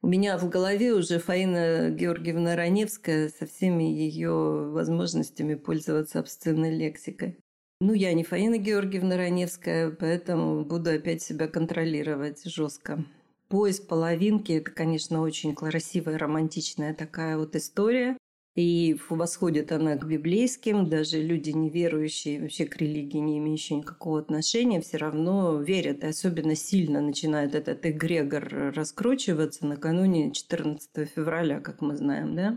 У 0.00 0.06
меня 0.06 0.38
в 0.38 0.48
голове 0.48 0.94
уже 0.94 1.18
Фаина 1.18 1.90
Георгиевна 1.90 2.56
Раневская 2.56 3.28
со 3.28 3.46
всеми 3.46 3.84
ее 3.84 4.70
возможностями 4.70 5.54
пользоваться 5.54 6.20
обсценной 6.20 6.74
лексикой. 6.74 7.38
Ну, 7.86 7.92
я 7.92 8.14
не 8.14 8.24
Фаина 8.24 8.56
Георгиевна 8.56 9.18
Раневская, 9.18 9.90
поэтому 9.90 10.64
буду 10.64 10.88
опять 10.88 11.20
себя 11.20 11.48
контролировать 11.48 12.42
жестко. 12.46 13.04
Поиск 13.48 13.86
половинки– 13.86 14.52
это, 14.54 14.70
конечно, 14.70 15.20
очень 15.20 15.54
красивая, 15.54 16.16
романтичная 16.16 16.94
такая 16.94 17.36
вот 17.36 17.54
история. 17.56 18.16
И 18.56 18.96
восходит 19.10 19.70
она 19.70 19.96
к 19.96 20.06
библейским, 20.06 20.88
даже 20.88 21.20
люди 21.20 21.50
неверующие, 21.50 22.40
вообще 22.40 22.64
к 22.64 22.78
религии 22.78 23.18
не 23.18 23.36
имеющие 23.36 23.80
никакого 23.80 24.18
отношения, 24.18 24.80
все 24.80 24.96
равно 24.96 25.60
верят. 25.60 26.04
И 26.04 26.06
особенно 26.06 26.54
сильно 26.54 27.02
начинает 27.02 27.54
этот 27.54 27.84
эгрегор 27.84 28.72
раскручиваться 28.74 29.66
накануне 29.66 30.32
14 30.32 31.06
февраля, 31.14 31.60
как 31.60 31.82
мы 31.82 31.96
знаем, 31.96 32.34
да? 32.34 32.56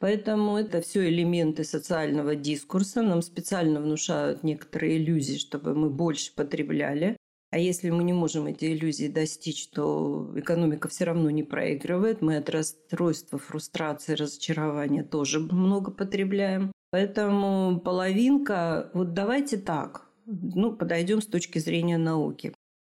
Поэтому 0.00 0.58
это 0.58 0.80
все 0.80 1.08
элементы 1.08 1.64
социального 1.64 2.36
дискурса. 2.36 3.02
Нам 3.02 3.22
специально 3.22 3.80
внушают 3.80 4.42
некоторые 4.42 4.98
иллюзии, 4.98 5.38
чтобы 5.38 5.74
мы 5.74 5.90
больше 5.90 6.34
потребляли. 6.34 7.16
А 7.50 7.58
если 7.58 7.90
мы 7.90 8.02
не 8.02 8.12
можем 8.12 8.46
эти 8.46 8.74
иллюзии 8.74 9.06
достичь, 9.06 9.68
то 9.68 10.32
экономика 10.34 10.88
все 10.88 11.04
равно 11.04 11.30
не 11.30 11.44
проигрывает. 11.44 12.20
Мы 12.20 12.36
от 12.36 12.50
расстройства, 12.50 13.38
фрустрации, 13.38 14.14
разочарования 14.14 15.04
тоже 15.04 15.38
много 15.38 15.92
потребляем. 15.92 16.72
Поэтому 16.90 17.80
половинка, 17.80 18.90
вот 18.92 19.14
давайте 19.14 19.56
так, 19.56 20.08
ну, 20.26 20.72
подойдем 20.72 21.22
с 21.22 21.26
точки 21.26 21.58
зрения 21.58 21.96
науки. 21.98 22.52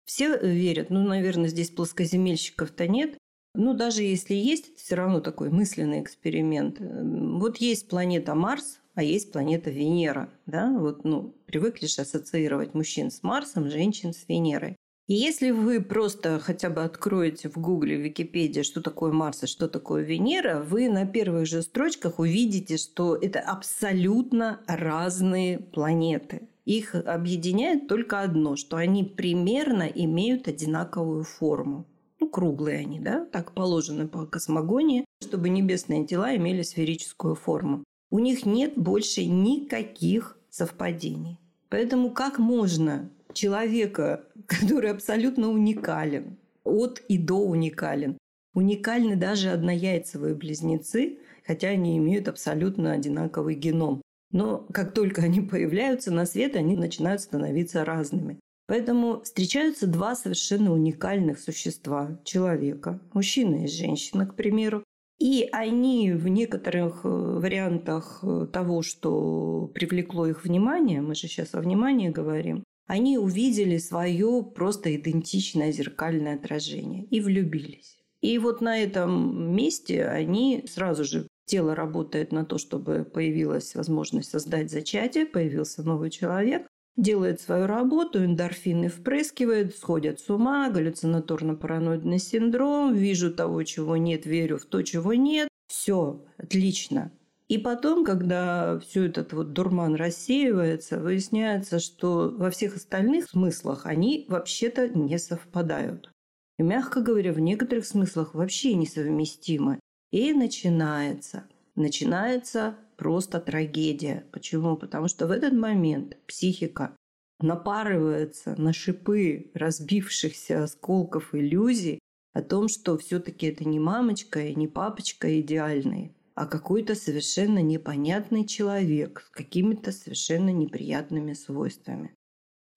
Все 0.06 0.38
верят, 0.40 0.90
ну, 0.90 1.04
наверное, 1.04 1.50
здесь 1.50 1.70
плоскоземельщиков-то 1.70 2.88
нет, 2.88 3.18
ну, 3.58 3.74
даже 3.74 4.04
если 4.04 4.36
есть, 4.36 4.78
все 4.78 4.96
равно 4.96 5.20
такой 5.20 5.50
мысленный 5.50 6.02
эксперимент. 6.02 6.78
Вот 6.80 7.58
есть 7.58 7.90
планета 7.90 8.36
Марс, 8.36 8.80
а 8.94 9.04
есть 9.04 9.32
планета 9.32 9.70
Венера. 9.70 10.30
Да? 10.46 10.72
Вот, 10.78 11.04
ну, 11.04 11.36
привыкли 11.46 11.88
же 11.88 12.02
ассоциировать 12.02 12.74
мужчин 12.74 13.12
с 13.12 13.24
Марсом, 13.24 13.70
женщин 13.70 14.14
с 14.14 14.26
Венерой. 14.28 14.76
И 15.08 15.14
если 15.14 15.52
вы 15.52 15.82
просто 15.82 16.40
хотя 16.40 16.70
бы 16.70 16.84
откроете 16.84 17.50
в 17.50 17.58
Гугле, 17.58 17.98
в 17.98 18.02
Википедии, 18.02 18.62
что 18.62 18.82
такое 18.82 19.12
Марс 19.12 19.44
и 19.44 19.48
что 19.48 19.70
такое 19.70 20.04
Венера, 20.04 20.60
вы 20.60 20.90
на 20.90 21.06
первых 21.06 21.48
же 21.48 21.62
строчках 21.62 22.20
увидите, 22.20 22.78
что 22.78 23.16
это 23.16 23.40
абсолютно 23.40 24.60
разные 24.68 25.60
планеты. 25.60 26.42
Их 26.66 26.94
объединяет 26.94 27.88
только 27.88 28.20
одно, 28.20 28.58
что 28.58 28.76
они 28.76 29.06
примерно 29.06 29.84
имеют 29.84 30.50
одинаковую 30.50 31.24
форму. 31.24 31.86
Ну, 32.28 32.32
круглые 32.32 32.80
они, 32.80 33.00
да, 33.00 33.26
так 33.26 33.54
положено 33.54 34.06
по 34.06 34.26
космогонии, 34.26 35.06
чтобы 35.24 35.48
небесные 35.48 36.06
тела 36.06 36.36
имели 36.36 36.62
сферическую 36.62 37.36
форму 37.36 37.86
у 38.10 38.20
них 38.20 38.46
нет 38.46 38.74
больше 38.76 39.26
никаких 39.26 40.38
совпадений. 40.50 41.40
Поэтому 41.70 42.12
как 42.12 42.40
можно 42.40 43.10
человека, 43.34 44.24
который 44.46 44.92
абсолютно 44.92 45.50
уникален, 45.50 46.38
от 46.64 47.02
и 47.08 47.18
до 47.18 47.36
уникален, 47.36 48.18
уникальны 48.54 49.16
даже 49.16 49.50
однояйцевые 49.50 50.36
близнецы, 50.36 51.20
хотя 51.46 51.70
они 51.70 51.98
имеют 51.98 52.28
абсолютно 52.28 52.94
одинаковый 52.94 53.56
геном. 53.56 54.02
Но 54.32 54.66
как 54.74 54.94
только 54.94 55.22
они 55.22 55.42
появляются 55.42 56.12
на 56.12 56.26
свет, 56.26 56.56
они 56.56 56.76
начинают 56.76 57.22
становиться 57.22 57.86
разными. 57.86 58.40
Поэтому 58.68 59.22
встречаются 59.22 59.88
два 59.88 60.14
совершенно 60.16 60.74
уникальных 60.74 61.40
существа 61.40 62.20
человека, 62.26 63.00
мужчина 63.14 63.64
и 63.64 63.68
женщина, 63.68 64.26
к 64.26 64.36
примеру, 64.36 64.84
и 65.20 65.48
они 65.52 66.12
в 66.12 66.28
некоторых 66.28 67.02
э, 67.04 67.08
вариантах 67.08 68.20
э, 68.22 68.48
того, 68.52 68.84
что 68.84 69.72
привлекло 69.74 70.28
их 70.28 70.44
внимание, 70.44 71.02
мы 71.02 71.16
же 71.16 71.22
сейчас 71.22 71.56
о 71.56 71.62
внимании 71.62 72.10
говорим, 72.10 72.64
они 72.88 73.18
увидели 73.18 73.78
свое 73.78 74.44
просто 74.44 74.96
идентичное 74.96 75.72
зеркальное 75.72 76.36
отражение 76.36 77.06
и 77.06 77.20
влюбились. 77.20 77.98
И 78.22 78.38
вот 78.38 78.62
на 78.62 78.78
этом 78.78 79.56
месте 79.56 80.06
они 80.06 80.66
сразу 80.68 81.04
же 81.04 81.28
тело 81.46 81.74
работает 81.74 82.32
на 82.32 82.46
то, 82.46 82.58
чтобы 82.58 83.04
появилась 83.04 83.76
возможность 83.76 84.30
создать 84.30 84.70
зачатие, 84.70 85.26
появился 85.26 85.84
новый 85.84 86.10
человек, 86.10 86.68
делает 86.98 87.40
свою 87.40 87.68
работу, 87.68 88.26
эндорфины 88.26 88.90
впрыскивает, 88.90 89.78
сходят 89.78 90.20
с 90.20 90.30
ума, 90.30 90.70
галлюцинаторно-параноидный 90.70 92.20
синдром, 92.20 92.94
вижу 92.94 93.34
того, 93.34 93.64
чего 93.64 93.96
нет, 93.96 94.26
верю 94.26 94.58
в 94.58 94.66
то, 94.66 94.82
чего 94.82 95.14
нет. 95.14 95.48
Все, 95.68 96.26
отлично. 96.38 97.12
И 97.48 97.58
потом, 97.58 98.04
когда 98.04 98.80
все 98.80 99.06
этот 99.06 99.32
вот 99.32 99.54
дурман 99.54 99.96
рассеивается, 99.96 101.00
выясняется, 101.00 101.80
что 101.80 102.34
во 102.36 102.50
всех 102.50 102.76
остальных 102.76 103.30
смыслах 103.30 103.86
они 103.86 104.26
вообще-то 104.28 104.90
не 104.90 105.18
совпадают. 105.18 106.12
И, 106.58 106.64
мягко 106.64 107.02
говоря, 107.02 107.32
в 107.32 107.40
некоторых 107.40 107.86
смыслах 107.86 108.34
вообще 108.34 108.74
несовместимы. 108.74 109.80
И 110.12 110.34
начинается. 110.34 111.48
Начинается 111.76 112.76
просто 112.98 113.40
трагедия. 113.40 114.26
Почему? 114.32 114.76
Потому 114.76 115.08
что 115.08 115.28
в 115.28 115.32
этот 115.32 115.54
момент 115.54 116.18
психика 116.28 116.96
напарывается 117.40 118.60
на 118.60 118.74
шипы 118.74 119.52
разбившихся 119.54 120.64
осколков 120.64 121.34
иллюзий 121.34 122.00
о 122.34 122.42
том, 122.42 122.68
что 122.68 122.98
все-таки 122.98 123.48
это 123.48 123.64
не 123.66 123.80
мамочка 123.80 124.40
и 124.42 124.56
не 124.56 124.68
папочка 124.68 125.40
идеальные, 125.40 126.14
а 126.36 126.46
какой-то 126.46 126.96
совершенно 126.96 127.62
непонятный 127.62 128.46
человек 128.46 129.24
с 129.28 129.30
какими-то 129.30 129.92
совершенно 129.92 130.50
неприятными 130.50 131.34
свойствами. 131.34 132.14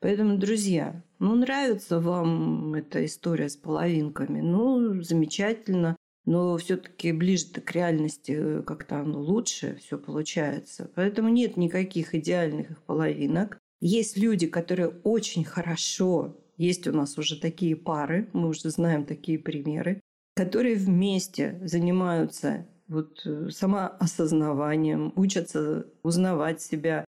Поэтому, 0.01 0.39
друзья, 0.39 1.05
ну 1.19 1.35
нравится 1.35 2.01
вам 2.01 2.75
эта 2.75 3.05
история 3.05 3.51
с 3.51 3.57
половинками, 3.57 4.41
ну 4.41 5.03
замечательно 5.03 5.97
но 6.25 6.57
все-таки 6.59 7.13
ближе 7.13 7.47
к 7.47 7.73
реальности 7.73 8.33
э, 8.37 8.63
как-то 8.63 9.01
оно 9.01 9.21
лучше 9.21 9.79
все 9.81 9.99
получается. 9.99 10.91
Поэтому 10.95 11.29
нет 11.29 11.57
никаких 11.57 12.15
идеальных 12.15 12.83
половинок. 12.85 13.59
Есть 13.81 14.17
люди, 14.17 14.47
которые 14.47 14.89
очень 15.05 15.45
хорошо, 15.45 16.37
есть 16.57 16.87
у 16.87 16.93
нас 16.93 17.17
уже 17.17 17.41
такие 17.41 17.75
пары, 17.75 18.29
мы 18.35 18.49
уже 18.49 18.69
знаем 18.69 19.07
такие 19.07 19.39
примеры, 19.39 20.01
которые 20.37 20.77
вместе 20.77 21.59
занимаются 21.65 22.67
вот 22.87 23.23
э, 23.25 23.49
самоосознаванием, 23.51 25.13
учатся 25.17 25.87
узнавать 26.03 26.61
себя. 26.61 27.05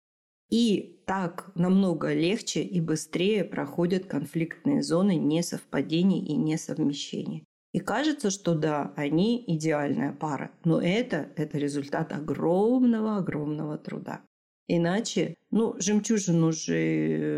И 0.51 1.01
так 1.05 1.51
намного 1.55 2.13
легче 2.13 2.61
и 2.61 2.81
быстрее 2.81 3.43
проходят 3.43 4.05
конфликтные 4.05 4.83
зоны 4.83 5.15
несовпадений 5.15 6.23
и 6.25 6.35
несовмещений. 6.35 7.45
И 7.71 7.79
кажется, 7.79 8.31
что 8.31 8.55
да, 8.55 8.93
они 8.95 9.43
идеальная 9.45 10.11
пара. 10.11 10.51
Но 10.63 10.81
это, 10.81 11.29
это 11.35 11.57
результат 11.57 12.11
огромного-огромного 12.13 13.77
труда. 13.77 14.21
Иначе, 14.67 15.35
ну, 15.51 15.75
жемчужину 15.79 16.51
же, 16.51 16.75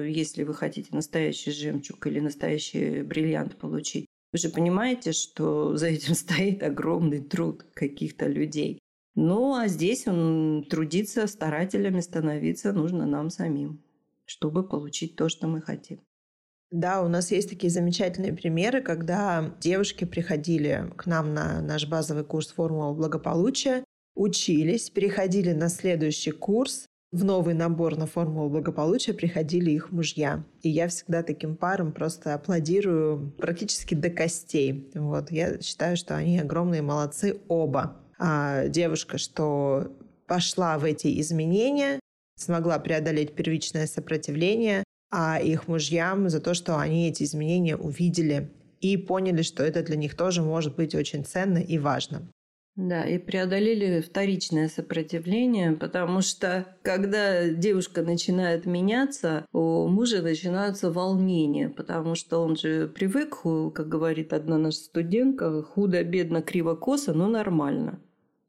если 0.10 0.44
вы 0.44 0.54
хотите 0.54 0.94
настоящий 0.94 1.52
жемчуг 1.52 2.06
или 2.08 2.20
настоящий 2.20 3.04
бриллиант 3.04 3.58
получить, 3.58 4.06
вы 4.32 4.38
же 4.38 4.50
понимаете, 4.50 5.12
что 5.12 5.76
за 5.76 5.88
этим 5.88 6.14
стоит 6.16 6.64
огромный 6.64 7.22
труд 7.22 7.64
каких-то 7.74 8.28
людей. 8.28 8.80
Ну, 9.16 9.56
а 9.56 9.68
здесь 9.68 10.08
он 10.08 10.66
трудиться 10.70 11.28
старателями 11.28 12.00
становиться 12.00 12.72
нужно 12.72 13.06
нам 13.06 13.30
самим, 13.30 13.84
чтобы 14.26 14.68
получить 14.68 15.18
то, 15.18 15.28
что 15.28 15.48
мы 15.48 15.62
хотим. 15.62 16.00
Да, 16.72 17.04
у 17.04 17.10
нас 17.10 17.32
есть 17.32 17.50
такие 17.50 17.70
замечательные 17.70 18.34
примеры, 18.34 18.82
когда 18.82 19.54
девушки 19.60 20.06
приходили 20.06 20.90
к 20.96 21.06
нам 21.06 21.34
на 21.34 21.62
наш 21.62 21.86
базовый 21.88 22.24
курс 22.24 22.52
«Формула 22.52 22.94
благополучия», 22.94 23.84
учились, 24.16 24.90
переходили 24.90 25.52
на 25.52 25.68
следующий 25.68 26.32
курс, 26.32 26.86
в 27.12 27.26
новый 27.26 27.54
набор 27.54 27.98
на 27.98 28.08
формулу 28.08 28.50
благополучия 28.50 29.14
приходили 29.14 29.72
их 29.72 29.92
мужья. 29.92 30.46
И 30.62 30.70
я 30.70 30.88
всегда 30.88 31.24
таким 31.24 31.58
парам 31.58 31.92
просто 31.92 32.34
аплодирую 32.34 33.34
практически 33.38 33.96
до 33.96 34.10
костей. 34.10 34.90
Вот. 34.96 35.30
Я 35.30 35.60
считаю, 35.60 35.98
что 35.98 36.16
они 36.16 36.40
огромные 36.40 36.82
молодцы 36.82 37.42
оба. 37.50 37.98
А 38.18 38.68
девушка, 38.68 39.18
что 39.18 39.92
пошла 40.26 40.78
в 40.78 40.86
эти 40.86 41.20
изменения, 41.20 42.00
смогла 42.38 42.80
преодолеть 42.80 43.36
первичное 43.36 43.88
сопротивление, 43.88 44.86
а 45.12 45.40
их 45.40 45.68
мужьям 45.68 46.30
за 46.30 46.40
то, 46.40 46.54
что 46.54 46.80
они 46.80 47.10
эти 47.10 47.24
изменения 47.24 47.76
увидели 47.76 48.50
и 48.80 48.98
поняли, 48.98 49.42
что 49.42 49.64
это 49.64 49.84
для 49.84 49.98
них 49.98 50.16
тоже 50.16 50.42
может 50.42 50.76
быть 50.76 50.96
очень 50.96 51.24
ценно 51.24 51.60
и 51.60 51.78
важно. 51.78 52.28
Да, 52.78 53.04
и 53.04 53.18
преодолели 53.18 54.00
вторичное 54.00 54.70
сопротивление, 54.70 55.74
потому 55.74 56.22
что 56.22 56.78
когда 56.84 57.50
девушка 57.50 58.02
начинает 58.02 58.66
меняться, 58.66 59.46
у 59.52 59.88
мужа 59.88 60.22
начинаются 60.22 60.90
волнения, 60.90 61.68
потому 61.68 62.16
что 62.16 62.40
он 62.40 62.56
же 62.56 62.88
привык, 62.88 63.42
как 63.76 63.90
говорит 63.90 64.32
одна 64.32 64.58
наша 64.58 64.78
студентка, 64.78 65.62
худо, 65.62 66.02
бедно, 66.04 66.42
криво, 66.42 66.76
косо, 66.76 67.14
но 67.14 67.28
нормально. 67.28 68.00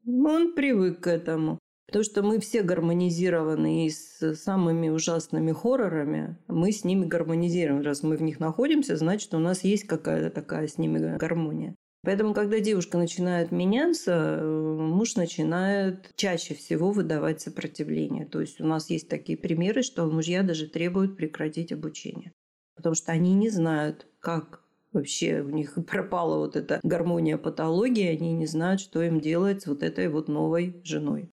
Он 0.07 0.53
привык 0.53 1.01
к 1.01 1.07
этому. 1.07 1.59
Потому 1.93 2.05
что 2.05 2.23
мы 2.23 2.39
все 2.39 2.63
гармонизированы 2.63 3.85
и 3.85 3.91
с 3.91 4.33
самыми 4.33 4.89
ужасными 4.89 5.51
хоррорами, 5.51 6.39
мы 6.47 6.71
с 6.71 6.83
ними 6.83 7.05
гармонизируем. 7.05 7.83
Раз 7.83 8.01
мы 8.01 8.17
в 8.17 8.23
них 8.23 8.39
находимся, 8.39 8.97
значит, 8.97 9.31
у 9.35 9.37
нас 9.37 9.63
есть 9.63 9.83
какая-то 9.83 10.31
такая 10.31 10.67
с 10.67 10.79
ними 10.79 11.17
гармония. 11.17 11.75
Поэтому, 12.01 12.33
когда 12.33 12.59
девушка 12.59 12.97
начинает 12.97 13.51
меняться, 13.51 14.39
э, 14.41 14.75
муж 14.79 15.17
начинает 15.17 16.09
чаще 16.15 16.55
всего 16.55 16.89
выдавать 16.89 17.41
сопротивление. 17.41 18.25
То 18.25 18.41
есть 18.41 18.59
у 18.59 18.65
нас 18.65 18.89
есть 18.89 19.07
такие 19.07 19.37
примеры, 19.37 19.83
что 19.83 20.07
мужья 20.07 20.41
даже 20.41 20.65
требуют 20.65 21.15
прекратить 21.15 21.71
обучение. 21.71 22.31
Потому 22.75 22.95
что 22.95 23.11
они 23.11 23.35
не 23.35 23.51
знают, 23.51 24.07
как 24.19 24.63
вообще 24.93 25.41
у 25.41 25.49
них 25.49 25.75
пропала 25.87 26.39
вот 26.39 26.55
эта 26.55 26.79
гармония 26.81 27.37
патологии, 27.37 28.07
они 28.07 28.33
не 28.33 28.47
знают, 28.47 28.81
что 28.81 29.03
им 29.03 29.21
делать 29.21 29.61
с 29.61 29.67
вот 29.67 29.83
этой 29.83 30.07
вот 30.07 30.27
новой 30.27 30.81
женой. 30.83 31.29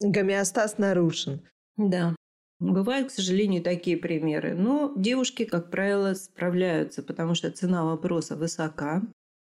Гомеостаз 0.00 0.78
нарушен. 0.78 1.42
Да. 1.76 2.16
Бывают, 2.58 3.08
к 3.08 3.10
сожалению, 3.10 3.62
такие 3.62 3.96
примеры. 3.96 4.54
Но 4.54 4.92
девушки, 4.96 5.44
как 5.44 5.70
правило, 5.70 6.14
справляются, 6.14 7.02
потому 7.02 7.34
что 7.34 7.50
цена 7.50 7.84
вопроса 7.84 8.36
высока. 8.36 9.02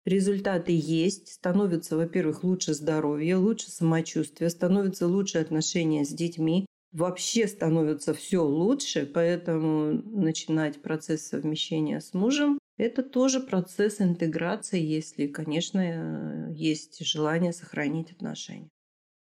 Результаты 0.05 0.71
есть, 0.71 1.33
становится, 1.33 1.95
во-первых, 1.95 2.43
лучше 2.43 2.73
здоровье, 2.73 3.35
лучше 3.35 3.69
самочувствие, 3.69 4.49
становится 4.49 5.07
лучше 5.07 5.37
отношения 5.37 6.05
с 6.05 6.09
детьми, 6.09 6.65
вообще 6.91 7.47
становится 7.47 8.13
все 8.15 8.43
лучше, 8.43 9.05
поэтому 9.05 9.93
начинать 9.93 10.81
процесс 10.81 11.27
совмещения 11.27 11.99
с 11.99 12.13
мужем– 12.15 12.57
это 12.77 13.03
тоже 13.03 13.41
процесс 13.41 14.01
интеграции, 14.01 14.81
если, 14.81 15.27
конечно, 15.27 16.51
есть 16.51 17.05
желание 17.05 17.53
сохранить 17.53 18.11
отношения. 18.11 18.69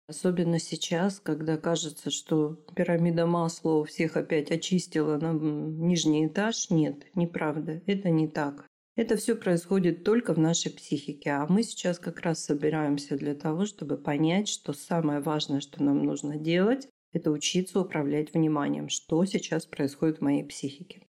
Особенно 0.07 0.59
сейчас, 0.59 1.19
когда 1.19 1.57
кажется, 1.57 2.11
что 2.11 2.53
пирамида 2.75 3.25
масла 3.25 3.73
у 3.73 3.83
всех 3.85 4.17
опять 4.17 4.51
очистила 4.51 5.17
на 5.17 5.33
нижний 5.33 6.27
этаж. 6.27 6.69
Нет, 6.69 7.07
неправда. 7.15 7.81
Это 7.87 8.09
не 8.09 8.27
так. 8.27 8.67
Это 8.95 9.17
все 9.17 9.35
происходит 9.35 10.03
только 10.03 10.33
в 10.33 10.39
нашей 10.39 10.71
психике. 10.71 11.31
А 11.31 11.47
мы 11.49 11.63
сейчас 11.63 11.99
как 11.99 12.21
раз 12.21 12.39
собираемся 12.39 13.17
для 13.17 13.33
того, 13.33 13.65
чтобы 13.65 13.97
понять, 13.97 14.47
что 14.47 14.73
самое 14.73 15.19
важное, 15.19 15.59
что 15.59 15.83
нам 15.83 16.03
нужно 16.05 16.37
делать, 16.37 16.87
это 17.11 17.31
учиться 17.31 17.79
управлять 17.79 18.33
вниманием, 18.33 18.89
что 18.89 19.23
сейчас 19.25 19.65
происходит 19.65 20.19
в 20.19 20.21
моей 20.21 20.43
психике. 20.43 21.01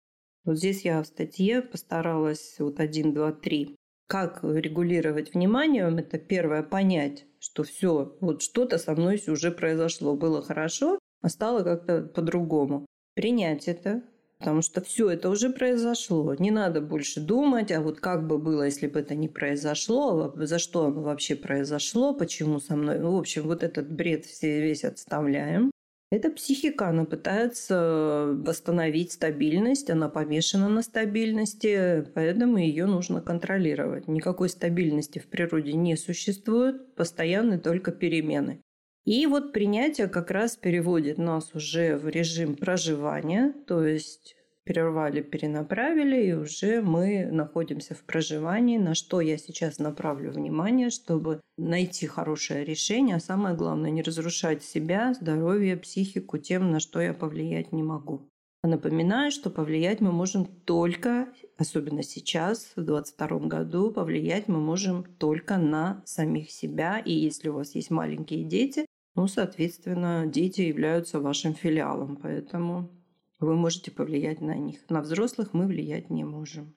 Вот 0.44 0.56
здесь 0.56 0.84
я 0.84 1.02
в 1.02 1.06
статье 1.06 1.60
постаралась 1.62 2.56
вот 2.58 2.80
один, 2.80 3.12
два, 3.12 3.32
три. 3.32 3.76
Как 4.08 4.42
регулировать 4.42 5.34
внимание? 5.34 5.92
Это 5.98 6.18
первое, 6.18 6.62
понять, 6.62 7.24
что 7.46 7.62
все, 7.62 8.16
вот 8.20 8.42
что-то 8.42 8.78
со 8.78 8.92
мной 8.92 9.22
уже 9.28 9.50
произошло. 9.50 10.14
Было 10.14 10.42
хорошо, 10.42 10.98
а 11.22 11.28
стало 11.28 11.62
как-то 11.62 12.02
по-другому. 12.02 12.86
Принять 13.14 13.68
это, 13.68 14.02
Потому 14.38 14.60
что 14.60 14.82
все 14.82 15.08
это 15.08 15.30
уже 15.30 15.48
произошло. 15.48 16.34
Не 16.34 16.50
надо 16.50 16.82
больше 16.82 17.20
думать, 17.20 17.72
а 17.72 17.80
вот 17.80 18.00
как 18.00 18.26
бы 18.26 18.36
было, 18.36 18.64
если 18.64 18.86
бы 18.86 19.00
это 19.00 19.14
не 19.14 19.28
произошло, 19.28 20.34
а 20.36 20.46
за 20.46 20.58
что 20.58 20.86
оно 20.86 21.00
вообще 21.00 21.36
произошло, 21.36 22.12
почему 22.12 22.60
со 22.60 22.76
мной. 22.76 23.00
В 23.00 23.16
общем, 23.16 23.44
вот 23.44 23.62
этот 23.62 23.90
бред 23.90 24.26
все 24.26 24.60
весь 24.60 24.84
отставляем. 24.84 25.70
Это 26.10 26.30
психика, 26.30 26.88
она 26.88 27.04
пытается 27.04 28.28
восстановить 28.36 29.12
стабильность, 29.12 29.90
она 29.90 30.08
помешана 30.08 30.68
на 30.68 30.82
стабильности, 30.82 32.06
поэтому 32.14 32.58
ее 32.58 32.86
нужно 32.86 33.20
контролировать. 33.20 34.06
Никакой 34.06 34.48
стабильности 34.48 35.18
в 35.18 35.26
природе 35.26 35.72
не 35.72 35.96
существует, 35.96 36.94
постоянны 36.94 37.58
только 37.58 37.90
перемены. 37.90 38.62
И 39.04 39.26
вот 39.26 39.52
принятие 39.52 40.06
как 40.06 40.30
раз 40.30 40.56
переводит 40.56 41.18
нас 41.18 41.54
уже 41.54 41.96
в 41.96 42.08
режим 42.08 42.54
проживания, 42.54 43.52
то 43.66 43.84
есть 43.84 44.35
перервали, 44.66 45.22
перенаправили, 45.22 46.26
и 46.26 46.32
уже 46.32 46.82
мы 46.82 47.26
находимся 47.30 47.94
в 47.94 48.02
проживании, 48.02 48.78
на 48.78 48.94
что 48.94 49.20
я 49.20 49.38
сейчас 49.38 49.78
направлю 49.78 50.32
внимание, 50.32 50.90
чтобы 50.90 51.40
найти 51.56 52.06
хорошее 52.06 52.64
решение, 52.64 53.16
а 53.16 53.20
самое 53.20 53.56
главное, 53.56 53.90
не 53.90 54.02
разрушать 54.02 54.64
себя, 54.64 55.14
здоровье, 55.14 55.76
психику 55.76 56.38
тем, 56.38 56.72
на 56.72 56.80
что 56.80 57.00
я 57.00 57.14
повлиять 57.14 57.72
не 57.72 57.84
могу. 57.84 58.28
А 58.62 58.68
напоминаю, 58.68 59.30
что 59.30 59.48
повлиять 59.48 60.00
мы 60.00 60.10
можем 60.10 60.44
только, 60.44 61.28
особенно 61.56 62.02
сейчас, 62.02 62.72
в 62.74 62.82
2022 62.84 63.38
году, 63.46 63.92
повлиять 63.92 64.48
мы 64.48 64.58
можем 64.58 65.04
только 65.18 65.58
на 65.58 66.02
самих 66.04 66.50
себя. 66.50 66.98
И 66.98 67.12
если 67.12 67.48
у 67.48 67.54
вас 67.54 67.76
есть 67.76 67.90
маленькие 67.90 68.42
дети, 68.42 68.84
ну, 69.14 69.28
соответственно, 69.28 70.26
дети 70.26 70.62
являются 70.62 71.20
вашим 71.20 71.54
филиалом, 71.54 72.16
поэтому 72.16 72.90
вы 73.38 73.54
можете 73.54 73.90
повлиять 73.90 74.40
на 74.40 74.54
них. 74.54 74.88
На 74.88 75.00
взрослых 75.00 75.52
мы 75.52 75.66
влиять 75.66 76.10
не 76.10 76.24
можем. 76.24 76.76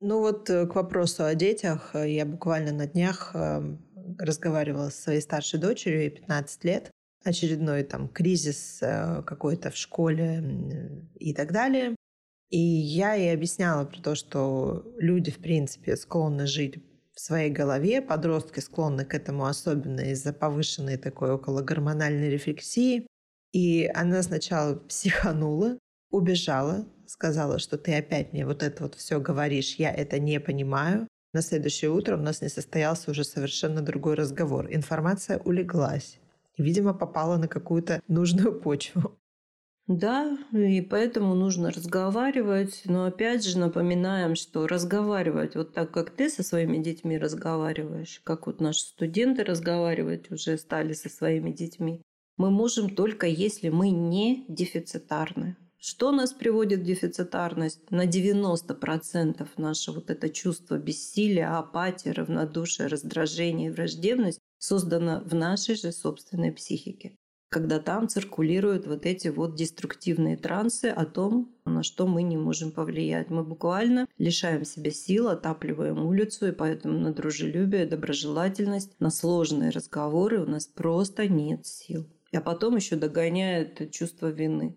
Ну 0.00 0.18
вот 0.18 0.50
э, 0.50 0.66
к 0.66 0.74
вопросу 0.74 1.24
о 1.24 1.34
детях. 1.34 1.90
Э, 1.94 2.10
я 2.10 2.26
буквально 2.26 2.72
на 2.72 2.86
днях 2.88 3.30
эм, 3.34 3.86
разговаривала 4.18 4.88
со 4.88 5.02
своей 5.02 5.20
старшей 5.20 5.60
дочерью, 5.60 6.00
ей 6.00 6.10
15 6.10 6.64
лет. 6.64 6.90
Очередной 7.24 7.84
там 7.84 8.08
кризис 8.08 8.82
э, 8.82 9.22
какой-то 9.24 9.70
в 9.70 9.76
школе 9.76 11.06
и 11.14 11.32
так 11.32 11.52
далее. 11.52 11.94
И 12.50 12.58
я 12.58 13.14
ей 13.14 13.32
объясняла 13.32 13.84
про 13.84 14.00
то, 14.02 14.14
что 14.14 14.84
люди, 14.98 15.30
в 15.30 15.38
принципе, 15.38 15.96
склонны 15.96 16.46
жить 16.46 16.82
в 17.14 17.20
своей 17.20 17.50
голове. 17.50 18.02
Подростки 18.02 18.58
склонны 18.58 19.04
к 19.04 19.14
этому 19.14 19.46
особенно 19.46 20.00
из-за 20.00 20.32
повышенной 20.32 20.96
такой 20.96 21.30
около 21.30 21.62
гормональной 21.62 22.28
рефлексии. 22.28 23.06
И 23.52 23.90
она 23.94 24.22
сначала 24.22 24.74
психанула, 24.74 25.78
убежала, 26.10 26.86
сказала, 27.06 27.58
что 27.58 27.76
ты 27.76 27.94
опять 27.94 28.32
мне 28.32 28.46
вот 28.46 28.62
это 28.62 28.84
вот 28.84 28.94
все 28.94 29.20
говоришь, 29.20 29.74
я 29.76 29.92
это 29.92 30.18
не 30.18 30.40
понимаю. 30.40 31.06
На 31.34 31.42
следующее 31.42 31.90
утро 31.90 32.16
у 32.16 32.20
нас 32.20 32.42
не 32.42 32.48
состоялся 32.48 33.10
уже 33.10 33.24
совершенно 33.24 33.80
другой 33.80 34.14
разговор. 34.14 34.66
Информация 34.70 35.38
улеглась. 35.38 36.18
Видимо, 36.58 36.92
попала 36.92 37.38
на 37.38 37.48
какую-то 37.48 38.02
нужную 38.08 38.60
почву. 38.60 39.18
Да, 39.88 40.38
и 40.52 40.80
поэтому 40.80 41.34
нужно 41.34 41.70
разговаривать. 41.70 42.82
Но 42.84 43.06
опять 43.06 43.44
же 43.44 43.58
напоминаем, 43.58 44.36
что 44.36 44.66
разговаривать 44.66 45.54
вот 45.56 45.74
так, 45.74 45.90
как 45.90 46.10
ты 46.10 46.30
со 46.30 46.42
своими 46.42 46.78
детьми 46.78 47.18
разговариваешь, 47.18 48.20
как 48.24 48.46
вот 48.46 48.60
наши 48.60 48.80
студенты 48.80 49.42
разговаривать 49.42 50.30
уже 50.30 50.56
стали 50.56 50.92
со 50.92 51.08
своими 51.08 51.50
детьми, 51.50 52.02
мы 52.42 52.50
можем 52.50 52.90
только 52.96 53.28
если 53.28 53.68
мы 53.68 53.90
не 53.90 54.44
дефицитарны. 54.48 55.56
Что 55.78 56.10
нас 56.10 56.32
приводит 56.32 56.80
в 56.80 56.84
дефицитарность? 56.84 57.88
На 57.90 58.04
90% 58.04 59.48
наше 59.58 59.92
вот 59.92 60.10
это 60.10 60.28
чувство 60.28 60.76
бессилия, 60.76 61.56
апатии, 61.56 62.08
равнодушия, 62.08 62.88
раздражения, 62.88 63.72
враждебность 63.72 64.40
создано 64.58 65.22
в 65.24 65.34
нашей 65.36 65.76
же 65.76 65.92
собственной 65.92 66.50
психике 66.50 67.12
когда 67.48 67.78
там 67.78 68.08
циркулируют 68.08 68.86
вот 68.86 69.04
эти 69.04 69.28
вот 69.28 69.56
деструктивные 69.56 70.38
трансы 70.38 70.86
о 70.86 71.04
том, 71.04 71.54
на 71.66 71.82
что 71.82 72.06
мы 72.06 72.22
не 72.22 72.38
можем 72.38 72.72
повлиять. 72.72 73.28
Мы 73.28 73.44
буквально 73.44 74.06
лишаем 74.16 74.64
себя 74.64 74.90
сил, 74.90 75.28
отапливаем 75.28 75.98
улицу, 75.98 76.48
и 76.48 76.52
поэтому 76.52 76.98
на 76.98 77.12
дружелюбие, 77.12 77.84
доброжелательность, 77.84 78.98
на 79.00 79.10
сложные 79.10 79.68
разговоры 79.68 80.40
у 80.40 80.46
нас 80.46 80.66
просто 80.66 81.28
нет 81.28 81.66
сил. 81.66 82.06
А 82.34 82.40
потом 82.40 82.76
еще 82.76 82.96
догоняет 82.96 83.90
чувство 83.92 84.28
вины. 84.28 84.76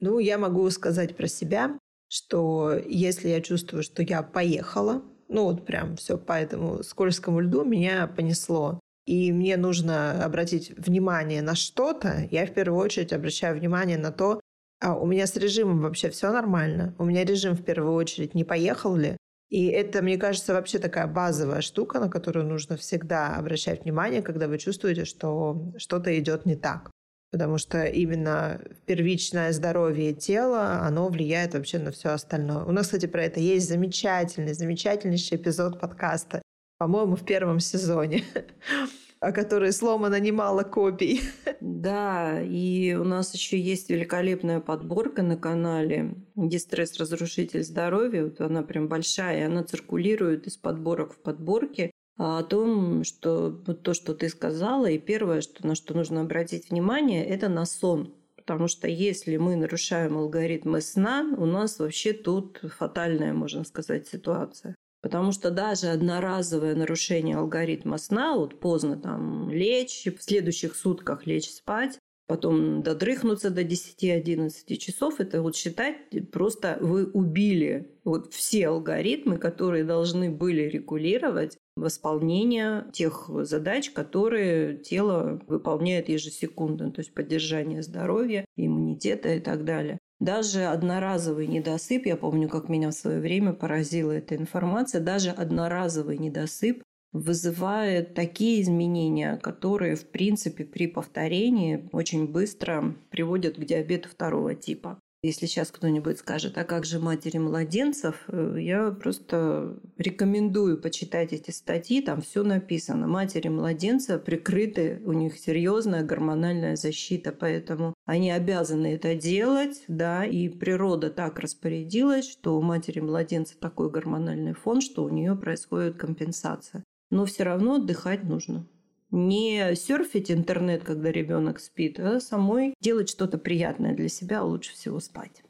Ну, 0.00 0.18
я 0.18 0.38
могу 0.38 0.68
сказать 0.70 1.16
про 1.16 1.26
себя, 1.26 1.78
что 2.08 2.74
если 2.86 3.28
я 3.28 3.40
чувствую, 3.40 3.82
что 3.82 4.02
я 4.02 4.22
поехала, 4.22 5.02
ну 5.28 5.44
вот 5.44 5.64
прям 5.64 5.96
все 5.96 6.18
по 6.18 6.32
этому 6.32 6.82
скользкому 6.82 7.40
льду 7.40 7.64
меня 7.64 8.06
понесло, 8.06 8.80
и 9.06 9.32
мне 9.32 9.56
нужно 9.56 10.24
обратить 10.24 10.70
внимание 10.76 11.42
на 11.42 11.54
что-то, 11.54 12.28
я 12.30 12.46
в 12.46 12.52
первую 12.52 12.80
очередь 12.80 13.12
обращаю 13.12 13.58
внимание 13.58 13.98
на 13.98 14.12
то, 14.12 14.40
а 14.80 14.96
у 14.96 15.06
меня 15.06 15.26
с 15.26 15.36
режимом 15.36 15.80
вообще 15.80 16.10
все 16.10 16.32
нормально. 16.32 16.94
У 16.98 17.04
меня 17.04 17.24
режим 17.24 17.54
в 17.54 17.64
первую 17.64 17.94
очередь 17.94 18.34
не 18.34 18.44
поехал 18.44 18.96
ли. 18.96 19.16
И 19.52 19.66
это, 19.66 20.00
мне 20.00 20.16
кажется, 20.16 20.54
вообще 20.54 20.78
такая 20.78 21.06
базовая 21.06 21.60
штука, 21.60 22.00
на 22.00 22.08
которую 22.08 22.46
нужно 22.46 22.78
всегда 22.78 23.36
обращать 23.36 23.84
внимание, 23.84 24.22
когда 24.22 24.48
вы 24.48 24.56
чувствуете, 24.56 25.04
что 25.04 25.72
что-то 25.76 26.18
идет 26.18 26.46
не 26.46 26.56
так. 26.56 26.90
Потому 27.30 27.58
что 27.58 27.84
именно 27.84 28.62
первичное 28.86 29.52
здоровье 29.52 30.14
тела, 30.14 30.80
оно 30.86 31.08
влияет 31.08 31.52
вообще 31.52 31.78
на 31.78 31.90
все 31.90 32.08
остальное. 32.08 32.64
У 32.64 32.72
нас, 32.72 32.86
кстати, 32.86 33.04
про 33.04 33.24
это 33.24 33.40
есть 33.40 33.68
замечательный, 33.68 34.54
замечательнейший 34.54 35.36
эпизод 35.36 35.78
подкаста 35.78 36.40
по-моему, 36.82 37.14
в 37.14 37.24
первом 37.24 37.60
сезоне, 37.60 38.24
о 39.22 39.30
которой 39.30 39.72
сломано 39.72 40.18
немало 40.20 40.64
копий. 40.64 41.22
Да, 41.60 42.40
и 42.42 42.94
у 42.94 43.04
нас 43.04 43.34
еще 43.34 43.58
есть 43.58 43.88
великолепная 43.88 44.58
подборка 44.58 45.22
на 45.22 45.36
канале 45.36 46.14
«Дистресс-разрушитель 46.34 47.62
здоровья». 47.62 48.24
Вот 48.24 48.40
она 48.40 48.62
прям 48.62 48.88
большая, 48.88 49.46
она 49.46 49.62
циркулирует 49.62 50.48
из 50.48 50.56
подборок 50.56 51.14
в 51.14 51.18
подборке 51.18 51.92
а 52.18 52.40
о 52.40 52.42
том, 52.42 53.04
что 53.04 53.62
вот 53.66 53.82
то, 53.82 53.94
что 53.94 54.14
ты 54.14 54.28
сказала, 54.28 54.86
и 54.86 54.98
первое, 54.98 55.40
что, 55.40 55.66
на 55.66 55.74
что 55.76 55.94
нужно 55.94 56.20
обратить 56.20 56.70
внимание, 56.70 57.24
это 57.24 57.48
на 57.48 57.64
сон. 57.64 58.12
Потому 58.36 58.66
что 58.66 58.88
если 58.88 59.36
мы 59.36 59.54
нарушаем 59.54 60.18
алгоритмы 60.18 60.80
сна, 60.80 61.32
у 61.36 61.46
нас 61.46 61.78
вообще 61.78 62.12
тут 62.12 62.60
фатальная, 62.76 63.32
можно 63.32 63.64
сказать, 63.64 64.08
ситуация. 64.08 64.74
Потому 65.02 65.32
что 65.32 65.50
даже 65.50 65.88
одноразовое 65.88 66.76
нарушение 66.76 67.36
алгоритма 67.36 67.98
сна, 67.98 68.36
вот 68.36 68.60
поздно 68.60 68.96
там 68.96 69.50
лечь, 69.50 70.06
в 70.06 70.22
следующих 70.22 70.76
сутках 70.76 71.26
лечь 71.26 71.50
спать, 71.50 71.98
потом 72.28 72.82
додрыхнуться 72.82 73.50
до 73.50 73.62
10-11 73.62 74.76
часов, 74.76 75.20
это 75.20 75.42
вот 75.42 75.56
считать 75.56 75.96
просто 76.30 76.78
вы 76.80 77.04
убили 77.04 77.90
вот 78.04 78.32
все 78.32 78.68
алгоритмы, 78.68 79.38
которые 79.38 79.84
должны 79.84 80.30
были 80.30 80.62
регулировать 80.62 81.58
восполнение 81.76 82.86
тех 82.92 83.28
задач, 83.42 83.90
которые 83.90 84.78
тело 84.78 85.40
выполняет 85.46 86.08
ежесекундно, 86.08 86.92
то 86.92 87.00
есть 87.00 87.12
поддержание 87.12 87.82
здоровья, 87.82 88.44
иммунитета 88.56 89.34
и 89.34 89.40
так 89.40 89.64
далее. 89.64 89.98
Даже 90.22 90.66
одноразовый 90.66 91.48
недосып, 91.48 92.06
я 92.06 92.16
помню, 92.16 92.48
как 92.48 92.68
меня 92.68 92.90
в 92.90 92.94
свое 92.94 93.18
время 93.18 93.54
поразила 93.54 94.12
эта 94.12 94.36
информация, 94.36 95.00
даже 95.00 95.30
одноразовый 95.30 96.16
недосып 96.16 96.80
вызывает 97.10 98.14
такие 98.14 98.62
изменения, 98.62 99.36
которые, 99.38 99.96
в 99.96 100.08
принципе, 100.08 100.64
при 100.64 100.86
повторении 100.86 101.88
очень 101.90 102.28
быстро 102.28 102.94
приводят 103.10 103.56
к 103.56 103.64
диабету 103.64 104.10
второго 104.10 104.54
типа. 104.54 105.00
Если 105.24 105.46
сейчас 105.46 105.70
кто-нибудь 105.70 106.18
скажет, 106.18 106.58
а 106.58 106.64
как 106.64 106.84
же 106.84 106.98
матери 106.98 107.38
младенцев, 107.38 108.24
э, 108.26 108.56
я 108.58 108.90
просто 108.90 109.78
рекомендую 109.96 110.80
почитать 110.80 111.32
эти 111.32 111.52
статьи, 111.52 112.02
там 112.02 112.22
все 112.22 112.42
написано. 112.42 113.06
Матери 113.06 113.46
младенца 113.46 114.18
прикрыты, 114.18 115.00
у 115.04 115.12
них 115.12 115.38
серьезная 115.38 116.02
гормональная 116.02 116.74
защита, 116.74 117.30
поэтому 117.30 117.94
они 118.04 118.32
обязаны 118.32 118.94
это 118.94 119.14
делать, 119.14 119.84
да, 119.86 120.24
и 120.24 120.48
природа 120.48 121.08
так 121.08 121.38
распорядилась, 121.38 122.28
что 122.28 122.58
у 122.58 122.60
матери 122.60 122.98
младенца 122.98 123.54
такой 123.56 123.90
гормональный 123.90 124.54
фон, 124.54 124.80
что 124.80 125.04
у 125.04 125.08
нее 125.08 125.36
происходит 125.36 125.96
компенсация. 125.98 126.82
Но 127.12 127.26
все 127.26 127.44
равно 127.44 127.76
отдыхать 127.76 128.24
нужно 128.24 128.66
не 129.12 129.76
серфить 129.76 130.30
интернет, 130.30 130.82
когда 130.82 131.12
ребенок 131.12 131.60
спит, 131.60 132.00
а 132.00 132.18
самой 132.18 132.74
делать 132.80 133.10
что-то 133.10 133.38
приятное 133.38 133.94
для 133.94 134.08
себя, 134.08 134.40
а 134.40 134.44
лучше 134.44 134.72
всего 134.72 134.98
спать. 135.00 135.42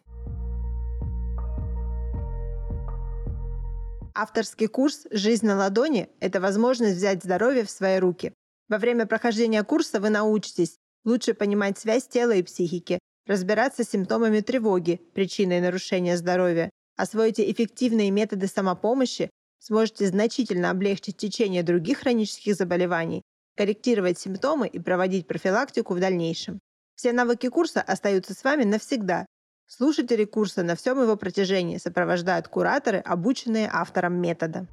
Авторский 4.15 4.67
курс 4.67 5.07
«Жизнь 5.11 5.47
на 5.47 5.57
ладони»– 5.57 6.09
это 6.21 6.41
возможность 6.41 6.97
взять 6.97 7.23
здоровье 7.23 7.65
в 7.65 7.71
свои 7.71 7.99
руки. 7.99 8.35
Во 8.69 8.79
время 8.79 9.07
прохождения 9.07 9.63
курса 9.63 10.01
вы 10.01 10.11
научитесь 10.11 10.77
лучше 11.05 11.33
понимать 11.33 11.79
связь 11.79 12.07
тела 12.07 12.33
и 12.33 12.43
психики, 12.43 12.99
разбираться 13.27 13.85
с 13.85 13.91
симптомами 13.91 14.41
тревоги, 14.41 15.01
причиной 15.15 15.61
нарушения 15.61 16.17
здоровья, 16.17 16.69
освоите 16.97 17.51
эффективные 17.51 18.11
методы 18.11 18.49
самопомощи, 18.49 19.31
сможете 19.61 20.09
значительно 20.09 20.71
облегчить 20.71 21.17
течение 21.17 21.63
других 21.63 22.01
хронических 22.01 22.55
заболеваний 22.55 23.23
корректировать 23.57 24.19
симптомы 24.19 24.67
и 24.69 24.79
проводить 24.79 25.27
профилактику 25.27 25.95
в 25.95 26.01
дальнейшем. 26.01 26.59
Все 26.95 27.13
навыки 27.13 27.49
курса 27.49 27.81
остаются 27.81 28.35
с 28.35 28.45
вами 28.45 28.65
навсегда. 28.65 29.27
Слушатели 29.67 30.25
курса 30.25 30.63
на 30.63 30.77
всем 30.77 31.01
его 31.01 31.17
протяжении 31.17 31.79
сопровождают 31.79 32.49
кураторы, 32.49 32.99
обученные 32.99 33.71
автором 33.73 34.21
метода. 34.21 34.69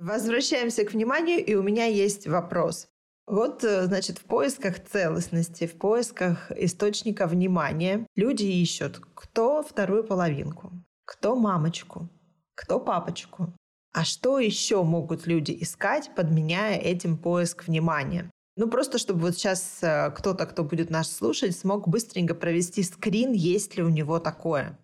Возвращаемся 0.00 0.84
к 0.84 0.92
вниманию, 0.92 1.44
и 1.44 1.54
у 1.54 1.62
меня 1.62 1.86
есть 1.86 2.26
вопрос. 2.26 2.88
Вот, 3.26 3.64
э, 3.64 3.86
значит, 3.86 4.18
в 4.18 4.24
поисках 4.24 4.82
целостности, 4.82 5.66
в 5.66 5.76
поисках 5.78 6.52
источника 6.52 7.26
внимания 7.26 8.06
люди 8.14 8.44
ищут, 8.44 9.00
кто 9.14 9.64
вторую 9.64 10.04
половинку, 10.04 10.70
кто 11.04 11.34
мамочку, 11.34 12.08
кто 12.54 12.78
папочку, 12.78 13.52
а 13.96 14.04
что 14.04 14.38
еще 14.38 14.82
могут 14.82 15.26
люди 15.26 15.56
искать, 15.58 16.10
подменяя 16.14 16.78
этим 16.78 17.16
поиск 17.16 17.66
внимания? 17.66 18.30
Ну, 18.54 18.68
просто 18.68 18.98
чтобы 18.98 19.20
вот 19.20 19.36
сейчас 19.36 19.78
э, 19.80 20.10
кто-то, 20.10 20.44
кто 20.44 20.64
будет 20.64 20.90
нас 20.90 21.10
слушать, 21.10 21.56
смог 21.56 21.88
быстренько 21.88 22.34
провести 22.34 22.82
скрин, 22.82 23.32
есть 23.32 23.74
ли 23.78 23.82
у 23.82 23.88
него 23.88 24.18
такое. 24.18 24.78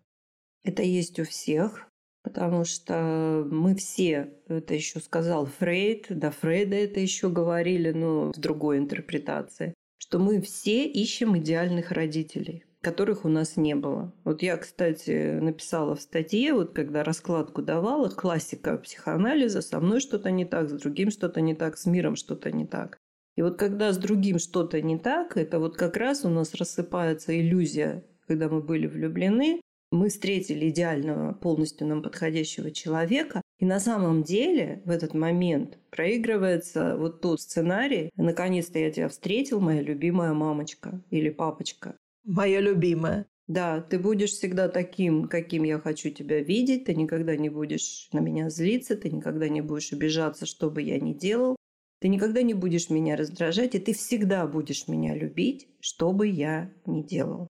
Это 0.65 0.83
есть 0.83 1.21
у 1.21 1.25
всех, 1.25 1.87
потому 2.23 2.65
что 2.65 3.47
мы 3.51 3.75
все, 3.75 4.33
это 4.49 4.73
еще 4.73 4.99
сказал 4.99 5.45
Фрейд, 5.45 6.07
да, 6.09 6.31
Фрейда 6.31 6.77
это 6.77 6.99
еще 6.99 7.29
говорили, 7.29 7.91
но 7.93 8.33
в 8.33 8.39
другой 8.39 8.79
интерпретации, 8.79 9.75
что 9.99 10.21
мы 10.21 10.41
все 10.41 10.87
ищем 10.87 11.37
идеальных 11.37 11.91
родителей 11.91 12.65
которых 12.83 13.25
у 13.25 13.29
нас 13.29 13.57
не 13.57 13.75
было. 13.75 14.13
Вот 14.25 14.43
я, 14.43 14.57
кстати, 14.57 15.39
написала 15.41 15.95
в 15.95 16.03
статье, 16.03 16.53
вот 16.53 16.73
когда 16.73 17.05
раскладку 17.05 17.63
давала, 17.63 18.09
классика 18.09 18.77
психоанализа, 18.77 19.63
со 19.63 19.81
мной 19.81 20.01
что-то 20.01 20.31
не 20.31 20.45
так, 20.45 20.69
с 20.69 20.73
другим 20.73 21.11
что-то 21.11 21.41
не 21.41 21.55
так, 21.55 21.79
с 21.79 21.87
миром 21.87 22.17
что-то 22.17 22.51
не 22.51 22.67
так. 22.67 22.99
И 23.37 23.43
вот 23.43 23.57
когда 23.57 23.93
с 23.93 23.99
другим 23.99 24.39
что-то 24.39 24.83
не 24.83 24.99
так, 24.99 25.37
это 25.37 25.59
вот 25.59 25.77
как 25.77 25.97
раз 25.97 26.25
у 26.25 26.29
нас 26.29 26.55
рассыпается 26.55 27.39
иллюзия, 27.39 28.05
когда 28.27 28.49
мы 28.49 28.61
были 28.61 28.87
влюблены, 28.87 29.61
мы 29.93 30.09
встретили 30.09 30.71
идеального, 30.71 31.35
полностью 31.35 31.87
нам 31.87 32.03
подходящего 32.03 32.71
человека, 32.71 33.43
и 33.59 33.67
на 33.67 33.79
самом 33.79 34.23
деле 34.23 34.83
в 34.87 34.91
этот 34.91 35.15
момент 35.15 35.79
проигрывается 35.91 36.97
вот 36.97 37.21
тот 37.21 37.41
сценарий 37.41 38.11
«Наконец-то 38.17 38.79
я 38.79 38.91
тебя 38.91 39.09
встретил, 39.09 39.61
моя 39.61 39.83
любимая 39.83 40.33
мамочка 40.33 41.01
или 41.11 41.29
папочка». 41.29 41.95
Моя 42.25 42.61
любимая. 42.61 43.27
Да, 43.49 43.81
ты 43.81 43.99
будешь 43.99 44.31
всегда 44.31 44.69
таким, 44.69 45.29
каким 45.29 45.65
я 45.65 45.79
хочу 45.79 46.11
тебя 46.11 46.41
видеть. 46.41 46.85
Ты 46.85 46.95
никогда 46.95 47.37
не 47.37 47.49
будешь 47.49 48.09
на 48.13 48.21
меня 48.21 48.49
злиться, 48.49 48.97
ты 48.97 49.11
никогда 49.11 49.49
не 49.49 49.61
будешь 49.61 49.93
обижаться, 49.93 50.47
что 50.47 50.71
бы 50.71 50.83
я 50.83 51.01
ни 51.01 51.13
делал. 51.13 51.57
Ты 52.01 52.09
никогда 52.09 52.43
не 52.43 52.55
будешь 52.55 52.91
меня 52.91 53.17
раздражать, 53.17 53.75
и 53.75 53.79
ты 53.79 53.93
всегда 53.93 54.47
будешь 54.47 54.89
меня 54.89 55.15
любить, 55.15 55.69
что 55.81 56.13
бы 56.13 56.29
я 56.29 56.73
ни 56.87 57.03
делал. 57.03 57.49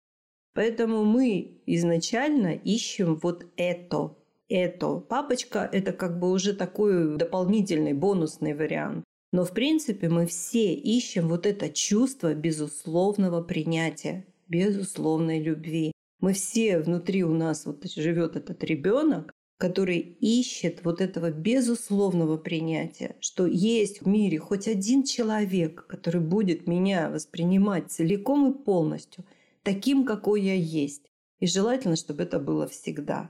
Поэтому 0.53 1.03
мы 1.05 1.61
изначально 1.65 2.53
ищем 2.53 3.15
вот 3.15 3.45
это. 3.57 4.15
Это. 4.49 4.95
Папочка– 4.97 5.69
это 5.71 5.93
как 5.93 6.19
бы 6.19 6.31
уже 6.31 6.53
такой 6.53 7.17
дополнительный, 7.17 7.93
бонусный 7.93 8.53
вариант. 8.53 9.05
Но 9.31 9.45
в 9.45 9.53
принципе 9.53 10.09
мы 10.09 10.25
все 10.25 10.73
ищем 10.73 11.29
вот 11.29 11.45
это 11.45 11.69
чувство 11.69 12.33
безусловного 12.33 13.41
принятия 13.41 14.25
безусловной 14.51 15.41
любви. 15.41 15.93
Мы 16.19 16.33
все 16.33 16.79
внутри 16.79 17.23
у 17.23 17.33
нас 17.33 17.65
вот 17.65 17.85
живет 17.85 18.35
этот 18.35 18.63
ребенок, 18.63 19.31
который 19.57 19.99
ищет 19.99 20.83
вот 20.83 21.01
этого 21.01 21.31
безусловного 21.31 22.37
принятия, 22.37 23.15
что 23.19 23.45
есть 23.45 24.01
в 24.01 24.07
мире 24.07 24.39
хоть 24.39 24.67
один 24.67 25.03
человек, 25.03 25.85
который 25.87 26.19
будет 26.19 26.67
меня 26.67 27.09
воспринимать 27.09 27.91
целиком 27.91 28.51
и 28.51 28.63
полностью, 28.63 29.23
таким, 29.63 30.05
какой 30.05 30.41
я 30.41 30.55
есть. 30.55 31.05
И 31.39 31.47
желательно, 31.47 31.95
чтобы 31.95 32.23
это 32.23 32.39
было 32.39 32.67
всегда. 32.67 33.29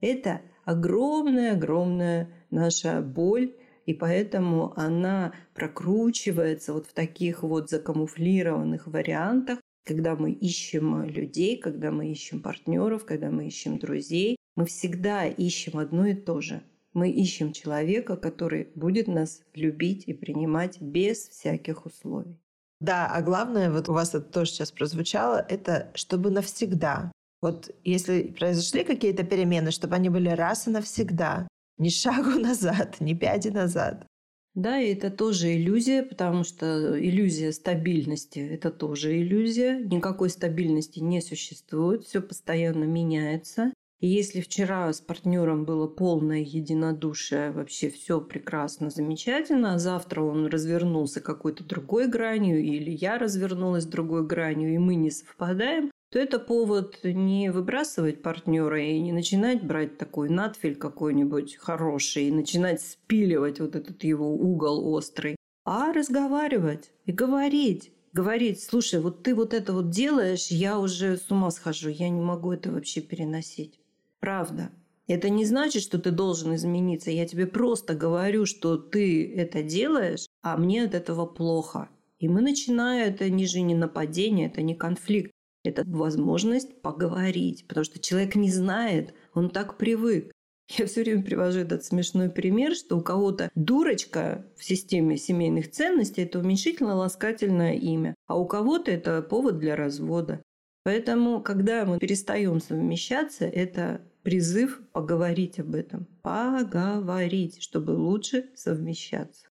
Это 0.00 0.40
огромная-огромная 0.64 2.28
наша 2.50 3.00
боль, 3.02 3.54
и 3.84 3.94
поэтому 3.94 4.72
она 4.76 5.32
прокручивается 5.54 6.72
вот 6.72 6.86
в 6.86 6.92
таких 6.92 7.42
вот 7.42 7.70
закамуфлированных 7.70 8.86
вариантах, 8.86 9.58
когда 9.84 10.16
мы 10.16 10.32
ищем 10.32 11.04
людей, 11.04 11.56
когда 11.56 11.90
мы 11.90 12.10
ищем 12.10 12.40
партнеров, 12.42 13.04
когда 13.04 13.30
мы 13.30 13.46
ищем 13.46 13.78
друзей, 13.78 14.36
мы 14.56 14.66
всегда 14.66 15.26
ищем 15.26 15.78
одно 15.78 16.06
и 16.06 16.14
то 16.14 16.40
же. 16.40 16.62
Мы 16.92 17.10
ищем 17.10 17.52
человека, 17.52 18.16
который 18.16 18.68
будет 18.74 19.08
нас 19.08 19.42
любить 19.54 20.04
и 20.06 20.12
принимать 20.12 20.80
без 20.80 21.28
всяких 21.28 21.86
условий. 21.86 22.38
Да, 22.80 23.06
а 23.06 23.22
главное, 23.22 23.70
вот 23.70 23.88
у 23.88 23.92
вас 23.92 24.14
это 24.14 24.26
тоже 24.26 24.50
сейчас 24.50 24.72
прозвучало, 24.72 25.44
это 25.48 25.90
чтобы 25.94 26.30
навсегда. 26.30 27.12
Вот 27.40 27.70
если 27.84 28.34
произошли 28.38 28.84
какие-то 28.84 29.24
перемены, 29.24 29.70
чтобы 29.70 29.96
они 29.96 30.08
были 30.08 30.28
раз 30.28 30.66
и 30.66 30.70
навсегда. 30.70 31.48
Ни 31.78 31.88
шагу 31.88 32.30
назад, 32.38 33.00
ни 33.00 33.14
пяди 33.14 33.48
назад. 33.48 34.06
Да, 34.54 34.78
и 34.78 34.92
это 34.92 35.10
тоже 35.10 35.54
иллюзия, 35.56 36.02
потому 36.02 36.44
что 36.44 36.98
иллюзия 37.00 37.52
стабильности– 37.52 38.38
это 38.52 38.70
тоже 38.70 39.18
иллюзия. 39.18 39.78
Никакой 39.78 40.28
стабильности 40.28 40.98
не 41.00 41.22
существует, 41.22 42.04
все 42.04 42.20
постоянно 42.20 42.84
меняется. 42.84 43.72
И 44.00 44.08
если 44.08 44.40
вчера 44.40 44.92
с 44.92 45.00
партнером 45.00 45.64
было 45.64 45.86
полное 45.86 46.40
единодушие, 46.40 47.52
вообще 47.52 47.88
все 47.88 48.20
прекрасно, 48.20 48.90
замечательно, 48.90 49.74
а 49.74 49.78
завтра 49.78 50.22
он 50.22 50.46
развернулся 50.46 51.20
какой-то 51.20 51.64
другой 51.64 52.08
гранью, 52.08 52.60
или 52.60 52.90
я 52.90 53.16
развернулась 53.16 53.86
другой 53.86 54.26
гранью, 54.26 54.74
и 54.74 54.78
мы 54.78 54.96
не 54.96 55.12
совпадаем, 55.12 55.90
то 56.12 56.18
это 56.18 56.38
повод 56.38 56.98
не 57.04 57.50
выбрасывать 57.50 58.20
партнера 58.20 58.84
и 58.84 59.00
не 59.00 59.12
начинать 59.12 59.64
брать 59.64 59.96
такой 59.96 60.28
надфиль 60.28 60.76
какой-нибудь 60.76 61.56
хороший 61.56 62.24
и 62.24 62.30
начинать 62.30 62.82
спиливать 62.82 63.60
вот 63.60 63.76
этот 63.76 64.04
его 64.04 64.30
угол 64.30 64.86
острый, 64.92 65.36
а 65.64 65.90
разговаривать 65.90 66.90
и 67.06 67.12
говорить. 67.12 67.92
Говорить, 68.12 68.62
слушай, 68.62 69.00
вот 69.00 69.22
ты 69.22 69.34
вот 69.34 69.54
это 69.54 69.72
вот 69.72 69.88
делаешь, 69.88 70.48
я 70.48 70.78
уже 70.78 71.16
с 71.16 71.30
ума 71.30 71.50
схожу, 71.50 71.88
я 71.88 72.10
не 72.10 72.20
могу 72.20 72.52
это 72.52 72.70
вообще 72.70 73.00
переносить. 73.00 73.80
Правда. 74.20 74.70
Это 75.06 75.30
не 75.30 75.46
значит, 75.46 75.82
что 75.82 75.98
ты 75.98 76.10
должен 76.10 76.54
измениться. 76.54 77.10
Я 77.10 77.26
тебе 77.26 77.46
просто 77.46 77.94
говорю, 77.94 78.44
что 78.44 78.76
ты 78.76 79.34
это 79.34 79.62
делаешь, 79.62 80.26
а 80.42 80.58
мне 80.58 80.84
от 80.84 80.94
этого 80.94 81.24
плохо. 81.24 81.88
И 82.18 82.28
мы 82.28 82.42
начинаем, 82.42 83.08
это 83.08 83.30
не 83.30 83.46
же 83.46 83.62
не 83.62 83.74
нападение, 83.74 84.48
это 84.48 84.60
не 84.60 84.74
конфликт. 84.74 85.32
Это 85.64 85.84
возможность 85.86 86.82
поговорить, 86.82 87.66
потому 87.68 87.84
что 87.84 88.00
человек 88.00 88.34
не 88.34 88.50
знает, 88.50 89.14
он 89.34 89.50
так 89.50 89.78
привык. 89.78 90.32
Я 90.68 90.86
все 90.86 91.02
время 91.02 91.22
привожу 91.22 91.60
этот 91.60 91.84
смешной 91.84 92.30
пример, 92.30 92.74
что 92.74 92.96
у 92.96 93.02
кого-то 93.02 93.50
дурочка 93.54 94.46
в 94.56 94.64
системе 94.64 95.16
семейных 95.16 95.70
ценностей– 95.70 96.22
это 96.22 96.38
уменьшительно-ласкательное 96.38 97.74
имя, 97.74 98.14
а 98.26 98.38
у 98.38 98.46
кого-то 98.46 98.90
это 98.90 99.22
повод 99.22 99.58
для 99.58 99.76
развода. 99.76 100.42
Поэтому, 100.84 101.42
когда 101.42 101.84
мы 101.84 101.98
перестаем 101.98 102.60
совмещаться, 102.60 103.44
это 103.44 104.00
призыв 104.22 104.80
поговорить 104.92 105.60
об 105.60 105.74
этом. 105.74 106.06
Поговорить, 106.22 107.62
чтобы 107.62 107.92
лучше 107.92 108.46
совмещаться. 108.54 109.48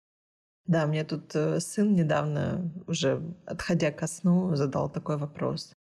Да, 0.66 0.86
мне 0.86 1.04
тут 1.04 1.36
э, 1.36 1.60
сын 1.60 1.94
недавно, 1.96 2.72
уже 2.88 3.22
отходя 3.46 3.92
ко 3.92 4.08
сну, 4.08 4.56
задал 4.56 4.90
такой 4.90 5.18
вопрос. 5.18 5.74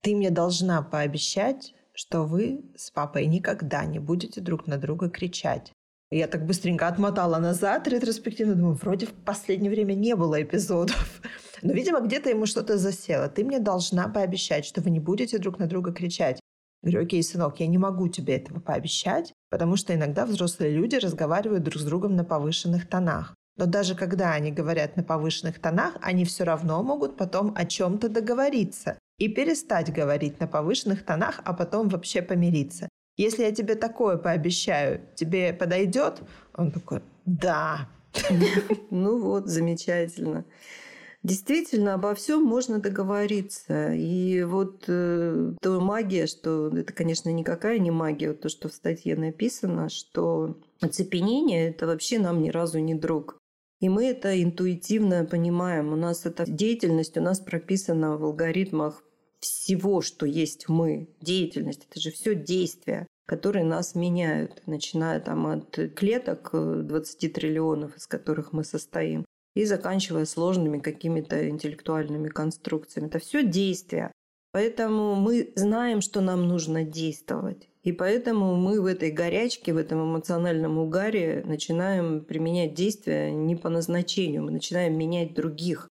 Ты 0.00 0.14
мне 0.14 0.30
должна 0.30 0.82
пообещать, 0.82 1.74
что 1.92 2.22
вы 2.22 2.64
с 2.76 2.90
папой 2.90 3.26
никогда 3.26 3.84
не 3.84 3.98
будете 3.98 4.40
друг 4.40 4.68
на 4.68 4.78
друга 4.78 5.10
кричать. 5.10 5.72
Я 6.10 6.28
так 6.28 6.46
быстренько 6.46 6.86
отмотала 6.86 7.38
назад 7.38 7.88
ретроспективно, 7.88 8.54
думаю, 8.54 8.74
вроде 8.74 9.06
в 9.06 9.12
последнее 9.12 9.70
время 9.70 9.94
не 9.94 10.14
было 10.14 10.40
эпизодов. 10.40 11.20
Но, 11.62 11.72
видимо, 11.72 12.00
где-то 12.00 12.30
ему 12.30 12.46
что-то 12.46 12.78
засело. 12.78 13.28
Ты 13.28 13.44
мне 13.44 13.58
должна 13.58 14.08
пообещать, 14.08 14.64
что 14.64 14.80
вы 14.80 14.90
не 14.90 15.00
будете 15.00 15.38
друг 15.38 15.58
на 15.58 15.66
друга 15.66 15.92
кричать. 15.92 16.40
Говорю, 16.82 17.02
окей, 17.02 17.22
сынок, 17.24 17.58
я 17.58 17.66
не 17.66 17.76
могу 17.76 18.06
тебе 18.08 18.36
этого 18.36 18.60
пообещать, 18.60 19.32
потому 19.50 19.76
что 19.76 19.92
иногда 19.92 20.24
взрослые 20.24 20.70
люди 20.70 20.94
разговаривают 20.94 21.64
друг 21.64 21.82
с 21.82 21.84
другом 21.84 22.14
на 22.14 22.24
повышенных 22.24 22.88
тонах. 22.88 23.34
Но 23.56 23.66
даже 23.66 23.96
когда 23.96 24.32
они 24.32 24.52
говорят 24.52 24.96
на 24.96 25.02
повышенных 25.02 25.60
тонах, 25.60 25.96
они 26.00 26.24
все 26.24 26.44
равно 26.44 26.80
могут 26.84 27.16
потом 27.16 27.52
о 27.56 27.66
чем-то 27.66 28.08
договориться 28.08 28.96
и 29.18 29.28
перестать 29.28 29.92
говорить 29.92 30.40
на 30.40 30.46
повышенных 30.46 31.04
тонах, 31.04 31.40
а 31.44 31.52
потом 31.52 31.88
вообще 31.88 32.22
помириться. 32.22 32.88
Если 33.16 33.42
я 33.42 33.52
тебе 33.52 33.74
такое 33.74 34.16
пообещаю, 34.16 35.00
тебе 35.16 35.52
подойдет? 35.52 36.22
Он 36.54 36.70
такой, 36.70 37.02
да. 37.26 37.88
Ну 38.90 39.20
вот, 39.20 39.48
замечательно. 39.48 40.44
Действительно, 41.24 41.94
обо 41.94 42.14
всем 42.14 42.44
можно 42.44 42.78
договориться. 42.78 43.92
И 43.92 44.42
вот 44.44 44.84
э, 44.86 45.54
то 45.60 45.80
магия, 45.80 46.26
что 46.28 46.68
это, 46.68 46.92
конечно, 46.92 47.28
никакая 47.30 47.80
не 47.80 47.90
магия, 47.90 48.28
вот 48.28 48.40
то, 48.40 48.48
что 48.48 48.68
в 48.68 48.72
статье 48.72 49.16
написано, 49.16 49.88
что 49.88 50.56
оцепенение 50.80 51.70
это 51.70 51.86
вообще 51.86 52.20
нам 52.20 52.40
ни 52.40 52.50
разу 52.50 52.78
не 52.78 52.94
друг. 52.94 53.36
И 53.80 53.88
мы 53.88 54.06
это 54.06 54.40
интуитивно 54.40 55.24
понимаем. 55.24 55.92
У 55.92 55.96
нас 55.96 56.24
эта 56.24 56.48
деятельность 56.48 57.16
у 57.16 57.20
нас 57.20 57.40
прописана 57.40 58.16
в 58.16 58.24
алгоритмах 58.24 59.02
всего, 59.40 60.00
что 60.00 60.26
есть 60.26 60.68
мы. 60.68 61.08
Деятельность– 61.20 61.86
это 61.90 62.00
же 62.00 62.10
все 62.10 62.34
действия, 62.34 63.06
которые 63.26 63.64
нас 63.64 63.94
меняют, 63.94 64.62
начиная 64.66 65.20
там 65.20 65.46
от 65.46 65.78
клеток 65.94 66.50
20 66.52 67.24
э, 67.24 67.28
триллионов, 67.28 67.96
из 67.96 68.06
которых 68.06 68.52
мы 68.52 68.64
состоим, 68.64 69.24
и 69.54 69.64
заканчивая 69.64 70.24
сложными 70.24 70.78
какими-то 70.78 71.48
интеллектуальными 71.48 72.28
конструкциями. 72.28 73.08
Это 73.08 73.18
все 73.18 73.44
действия. 73.44 74.12
Поэтому 74.52 75.14
мы 75.14 75.52
знаем, 75.56 76.00
что 76.00 76.20
нам 76.20 76.48
нужно 76.48 76.84
действовать. 76.84 77.68
И 77.82 77.92
поэтому 77.92 78.56
мы 78.56 78.80
в 78.80 78.86
этой 78.86 79.10
горячке, 79.10 79.72
в 79.72 79.76
этом 79.76 80.04
эмоциональном 80.04 80.78
угаре 80.78 81.42
начинаем 81.44 82.24
применять 82.24 82.74
действия 82.74 83.30
не 83.30 83.56
по 83.56 83.68
назначению. 83.68 84.42
Мы 84.42 84.50
начинаем 84.50 84.98
менять 84.98 85.34
других. 85.34 85.88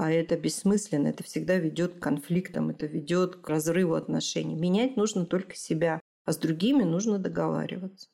А 0.00 0.12
это 0.12 0.36
бессмысленно, 0.36 1.08
это 1.08 1.24
всегда 1.24 1.56
ведет 1.56 1.94
к 1.94 1.98
конфликтам, 1.98 2.70
это 2.70 2.86
ведет 2.86 3.34
к 3.34 3.48
разрыву 3.48 3.94
отношений. 3.94 4.54
Менять 4.54 4.96
нужно 4.96 5.26
только 5.26 5.56
себя, 5.56 5.98
а 6.24 6.32
с 6.32 6.36
другими 6.36 6.84
нужно 6.84 7.18
договариваться. 7.18 8.06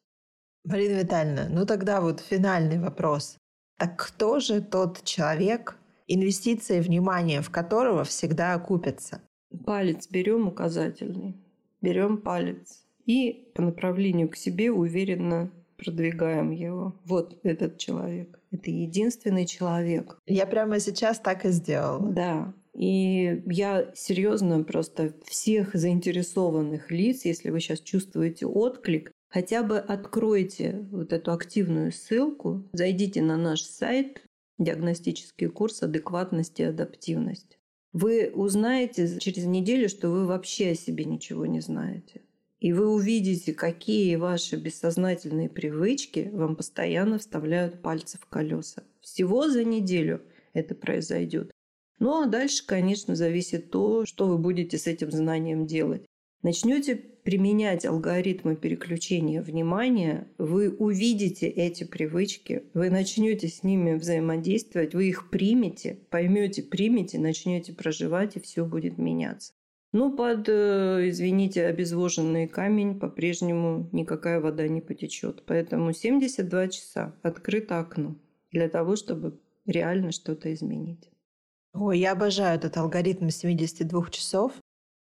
Марина 0.64 1.00
Витальевна, 1.00 1.46
ну 1.50 1.66
тогда 1.66 2.00
вот 2.00 2.20
финальный 2.20 2.80
вопрос. 2.80 3.36
Так 3.76 3.98
кто 3.98 4.40
же 4.40 4.62
тот 4.62 5.04
человек, 5.04 5.76
инвестиции 6.06 6.80
внимания 6.80 7.42
в 7.42 7.50
которого 7.50 8.04
всегда 8.04 8.54
окупятся? 8.54 9.20
Палец 9.66 10.08
берем 10.08 10.48
указательный, 10.48 11.36
берем 11.82 12.16
палец 12.16 12.82
и 13.04 13.52
по 13.54 13.60
направлению 13.60 14.30
к 14.30 14.36
себе 14.36 14.72
уверенно 14.72 15.50
продвигаем 15.76 16.50
его. 16.50 16.98
Вот 17.04 17.38
этот 17.42 17.76
человек. 17.76 18.40
Это 18.54 18.70
единственный 18.70 19.46
человек. 19.46 20.16
Я 20.26 20.46
прямо 20.46 20.78
сейчас 20.78 21.18
так 21.18 21.44
и 21.44 21.50
сделала. 21.50 22.12
Да. 22.12 22.54
И 22.72 23.42
я 23.46 23.92
серьезно 23.94 24.62
просто 24.62 25.12
всех 25.26 25.74
заинтересованных 25.74 26.90
лиц, 26.92 27.24
если 27.24 27.50
вы 27.50 27.58
сейчас 27.60 27.80
чувствуете 27.80 28.46
отклик, 28.46 29.10
хотя 29.28 29.64
бы 29.64 29.78
откройте 29.78 30.86
вот 30.92 31.12
эту 31.12 31.32
активную 31.32 31.90
ссылку, 31.90 32.62
зайдите 32.72 33.22
на 33.22 33.36
наш 33.36 33.62
сайт 33.62 34.22
диагностический 34.58 35.48
курс 35.48 35.82
адекватности 35.82 36.62
и 36.62 36.66
адаптивности. 36.66 37.58
Вы 37.92 38.30
узнаете 38.32 39.18
через 39.18 39.46
неделю, 39.46 39.88
что 39.88 40.10
вы 40.10 40.26
вообще 40.26 40.70
о 40.70 40.74
себе 40.76 41.04
ничего 41.04 41.46
не 41.46 41.60
знаете. 41.60 42.22
И 42.64 42.72
вы 42.72 42.88
увидите, 42.88 43.52
какие 43.52 44.16
ваши 44.16 44.56
бессознательные 44.56 45.50
привычки 45.50 46.30
вам 46.32 46.56
постоянно 46.56 47.18
вставляют 47.18 47.82
пальцы 47.82 48.16
в 48.18 48.24
колеса. 48.24 48.84
Всего 49.02 49.50
за 49.50 49.64
неделю 49.64 50.22
это 50.54 50.74
произойдет. 50.74 51.50
Ну 51.98 52.22
а 52.22 52.26
дальше, 52.26 52.64
конечно, 52.66 53.16
зависит 53.16 53.70
то, 53.70 54.06
что 54.06 54.26
вы 54.26 54.38
будете 54.38 54.78
с 54.78 54.86
этим 54.86 55.10
знанием 55.10 55.66
делать. 55.66 56.06
Начнете 56.42 56.96
применять 56.96 57.84
алгоритмы 57.84 58.56
переключения 58.56 59.42
внимания, 59.42 60.26
вы 60.38 60.70
увидите 60.70 61.46
эти 61.46 61.84
привычки, 61.84 62.62
вы 62.72 62.88
начнете 62.88 63.48
с 63.48 63.62
ними 63.62 63.92
взаимодействовать, 63.92 64.94
вы 64.94 65.10
их 65.10 65.28
примете, 65.28 65.98
поймете, 66.08 66.62
примете, 66.62 67.18
начнете 67.18 67.74
проживать, 67.74 68.36
и 68.36 68.40
все 68.40 68.64
будет 68.64 68.96
меняться. 68.96 69.53
Но 69.94 70.08
ну, 70.08 70.16
под, 70.16 70.48
э, 70.48 71.08
извините, 71.08 71.66
обезвоженный 71.66 72.48
камень 72.48 72.98
по-прежнему 72.98 73.88
никакая 73.92 74.40
вода 74.40 74.66
не 74.66 74.80
потечет. 74.80 75.44
Поэтому 75.46 75.92
72 75.92 76.66
часа 76.66 77.14
открыто 77.22 77.78
окно 77.78 78.16
для 78.50 78.68
того, 78.68 78.96
чтобы 78.96 79.38
реально 79.66 80.10
что-то 80.10 80.52
изменить. 80.52 81.08
Ой, 81.74 82.00
я 82.00 82.10
обожаю 82.10 82.56
этот 82.56 82.76
алгоритм 82.76 83.28
72 83.28 84.10
часов. 84.10 84.50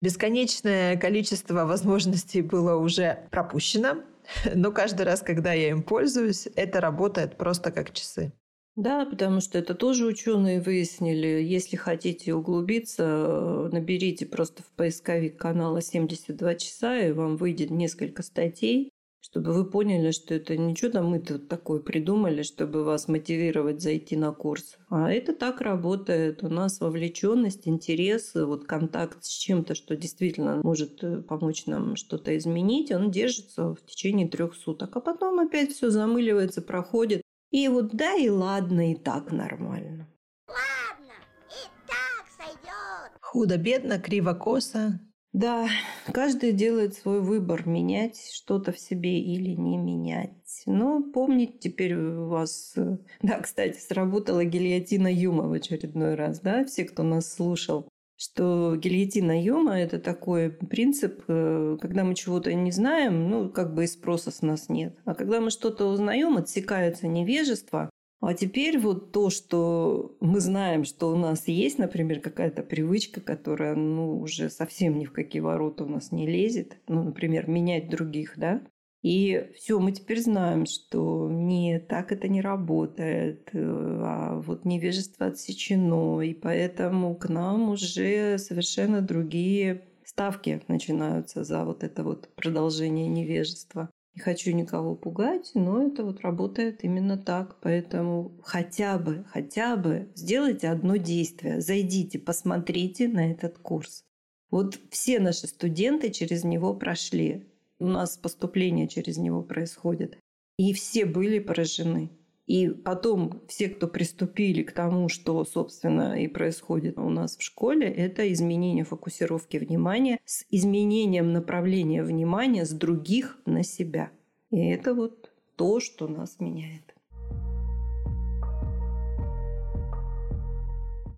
Бесконечное 0.01 0.97
количество 0.97 1.63
возможностей 1.63 2.41
было 2.41 2.75
уже 2.75 3.19
пропущено, 3.31 4.03
но 4.53 4.73
каждый 4.73 5.03
раз, 5.03 5.21
когда 5.21 5.53
я 5.53 5.69
им 5.69 5.81
пользуюсь, 5.81 6.49
это 6.57 6.81
работает 6.81 7.37
просто 7.37 7.71
как 7.71 7.93
часы. 7.93 8.33
Да, 8.75 9.05
потому 9.05 9.39
что 9.39 9.59
это 9.59 9.75
тоже 9.75 10.05
ученые 10.07 10.59
выяснили. 10.59 11.43
Если 11.43 11.75
хотите 11.75 12.33
углубиться, 12.33 13.69
наберите 13.71 14.25
просто 14.25 14.63
в 14.63 14.71
поисковик 14.75 15.37
канала 15.37 15.79
72 15.81 16.55
часа, 16.55 16.97
и 16.97 17.11
вам 17.11 17.37
выйдет 17.37 17.69
несколько 17.69 18.23
статей, 18.23 18.91
чтобы 19.21 19.53
вы 19.53 19.69
поняли, 19.69 20.11
что 20.11 20.35
это 20.35 20.57
ничего 20.57 20.91
там 20.91 21.07
мы 21.07 21.19
тут 21.19 21.47
такое 21.47 21.79
придумали, 21.81 22.43
чтобы 22.43 22.83
вас 22.83 23.07
мотивировать 23.07 23.81
зайти 23.81 24.15
на 24.15 24.31
курс. 24.31 24.77
А 24.89 25.11
это 25.11 25.33
так 25.33 25.61
работает. 25.61 26.43
У 26.43 26.49
нас 26.49 26.79
вовлеченность, 26.81 27.67
интерес, 27.67 28.33
вот 28.35 28.65
контакт 28.65 29.23
с 29.23 29.29
чем-то, 29.29 29.75
что 29.75 29.95
действительно 29.95 30.61
может 30.63 31.03
э, 31.03 31.21
помочь 31.21 31.67
нам 31.67 31.95
что-то 31.95 32.37
изменить, 32.37 32.91
он 32.91 33.11
держится 33.11 33.75
в 33.75 33.85
течение 33.85 34.27
трех 34.27 34.55
суток. 34.55 34.95
А 34.95 34.99
потом 34.99 35.39
опять 35.39 35.71
все 35.73 35.89
замыливается, 35.89 36.61
проходит. 36.61 37.22
И 37.53 37.67
вот 37.67 37.95
да 37.95 38.15
и 38.15 38.29
ладно, 38.29 38.91
и 38.91 38.95
так 38.95 39.31
нормально. 39.31 40.09
Ладно, 40.47 41.13
и 41.49 41.69
так 41.85 42.25
сойдет. 42.35 43.11
Худо-бедно, 43.21 43.99
криво-косо. 43.99 44.99
Да, 45.33 45.67
каждый 46.11 46.51
делает 46.51 46.95
свой 46.95 47.21
выбор, 47.21 47.67
менять 47.67 48.31
что-то 48.33 48.71
в 48.71 48.79
себе 48.79 49.19
или 49.19 49.51
не 49.51 49.77
менять. 49.77 50.63
Но 50.65 51.03
помнить 51.03 51.59
теперь 51.59 51.93
у 51.95 52.27
вас... 52.27 52.73
Э, 52.75 52.97
да, 53.21 53.39
кстати, 53.39 53.77
сработала 53.79 54.43
гильотина 54.43 55.13
Юма 55.13 55.47
в 55.47 55.53
очередной 55.53 56.15
раз, 56.15 56.39
да, 56.39 56.65
все, 56.65 56.85
кто 56.85 57.03
нас 57.03 57.31
слушал 57.31 57.87
что 58.17 58.75
гильотина 58.75 59.41
Йома– 59.41 59.79
это 59.79 59.99
такой 59.99 60.49
принцип, 60.51 61.23
э, 61.27 61.77
когда 61.81 62.03
мы 62.03 62.15
чего-то 62.15 62.53
не 62.53 62.71
знаем, 62.71 63.29
ну, 63.29 63.49
как 63.49 63.73
бы 63.73 63.83
и 63.83 63.87
спроса 63.87 64.31
с 64.31 64.41
нас 64.41 64.69
нет. 64.69 64.97
А 65.05 65.15
когда 65.15 65.41
мы 65.41 65.49
что-то 65.49 65.85
узнаем, 65.87 66.37
отсекается 66.37 67.07
невежество, 67.07 67.89
А 68.25 68.33
теперь 68.33 68.79
вот 68.79 69.11
то, 69.11 69.29
что 69.29 70.15
мы 70.21 70.39
знаем, 70.39 70.85
что 70.85 71.11
у 71.11 71.17
нас 71.17 71.45
есть, 71.49 71.77
например, 71.77 72.21
какая-то 72.21 72.63
привычка, 72.63 73.19
которая 73.19 73.75
ну, 73.75 74.17
уже 74.17 74.49
совсем 74.49 74.97
ни 74.97 75.03
в 75.03 75.11
какие 75.11 75.41
ворота 75.41 75.83
у 75.83 75.89
нас 75.89 76.13
не 76.13 76.25
лезет, 76.25 76.77
ну, 76.87 77.03
например, 77.03 77.49
менять 77.49 77.89
других, 77.89 78.35
да, 78.37 78.61
и 79.03 79.51
все, 79.57 79.79
мы 79.79 79.91
теперь 79.91 80.21
знаем, 80.21 80.65
что 80.65 81.29
не 81.29 81.77
так 81.77 82.13
это 82.13 82.29
не 82.29 82.39
работает, 82.39 83.49
э, 83.51 83.59
а 83.59 84.39
вот 84.39 84.63
невежество 84.63 85.27
отсечено, 85.27 86.21
и 86.21 86.33
поэтому 86.33 87.13
к 87.13 87.27
нам 87.27 87.69
уже 87.69 88.37
совершенно 88.37 89.01
другие 89.01 89.83
ставки 90.05 90.61
начинаются 90.69 91.43
за 91.43 91.65
вот 91.65 91.83
это 91.83 92.03
вот 92.03 92.29
продолжение 92.35 93.07
невежества. 93.07 93.89
Не 94.15 94.21
хочу 94.21 94.51
никого 94.51 94.95
пугать, 94.95 95.51
но 95.53 95.85
это 95.85 96.05
вот 96.05 96.21
работает 96.21 96.83
именно 96.83 97.17
так. 97.17 97.57
Поэтому 97.61 98.39
хотя 98.43 98.99
бы, 98.99 99.25
хотя 99.27 99.75
бы 99.75 100.07
сделайте 100.15 100.69
одно 100.69 100.95
действие. 100.97 101.61
Зайдите, 101.61 102.19
посмотрите 102.19 103.07
на 103.07 103.31
этот 103.31 103.57
курс. 103.57 104.05
Вот 104.51 104.79
все 104.91 105.19
наши 105.19 105.47
студенты 105.47 106.11
через 106.11 106.43
него 106.43 106.75
прошли. 106.75 107.52
У 107.79 107.87
нас 107.87 108.17
поступление 108.17 108.87
через 108.87 109.17
него 109.17 109.41
происходит. 109.41 110.17
И 110.57 110.73
все 110.73 111.05
были 111.05 111.39
поражены. 111.39 112.11
И 112.45 112.67
потом 112.67 113.41
все, 113.47 113.69
кто 113.69 113.87
приступили 113.87 114.63
к 114.63 114.73
тому, 114.73 115.07
что, 115.07 115.45
собственно, 115.45 116.21
и 116.21 116.27
происходит 116.27 116.97
у 116.97 117.09
нас 117.09 117.37
в 117.37 117.41
школе, 117.41 117.87
это 117.87 118.31
изменение 118.33 118.83
фокусировки 118.83 119.57
внимания 119.57 120.19
с 120.25 120.45
изменением 120.49 121.31
направления 121.31 122.03
внимания 122.03 122.65
с 122.65 122.71
других 122.71 123.37
на 123.45 123.63
себя. 123.63 124.11
И 124.51 124.59
это 124.59 124.93
вот 124.93 125.31
то, 125.55 125.79
что 125.79 126.07
нас 126.07 126.39
меняет. 126.39 126.93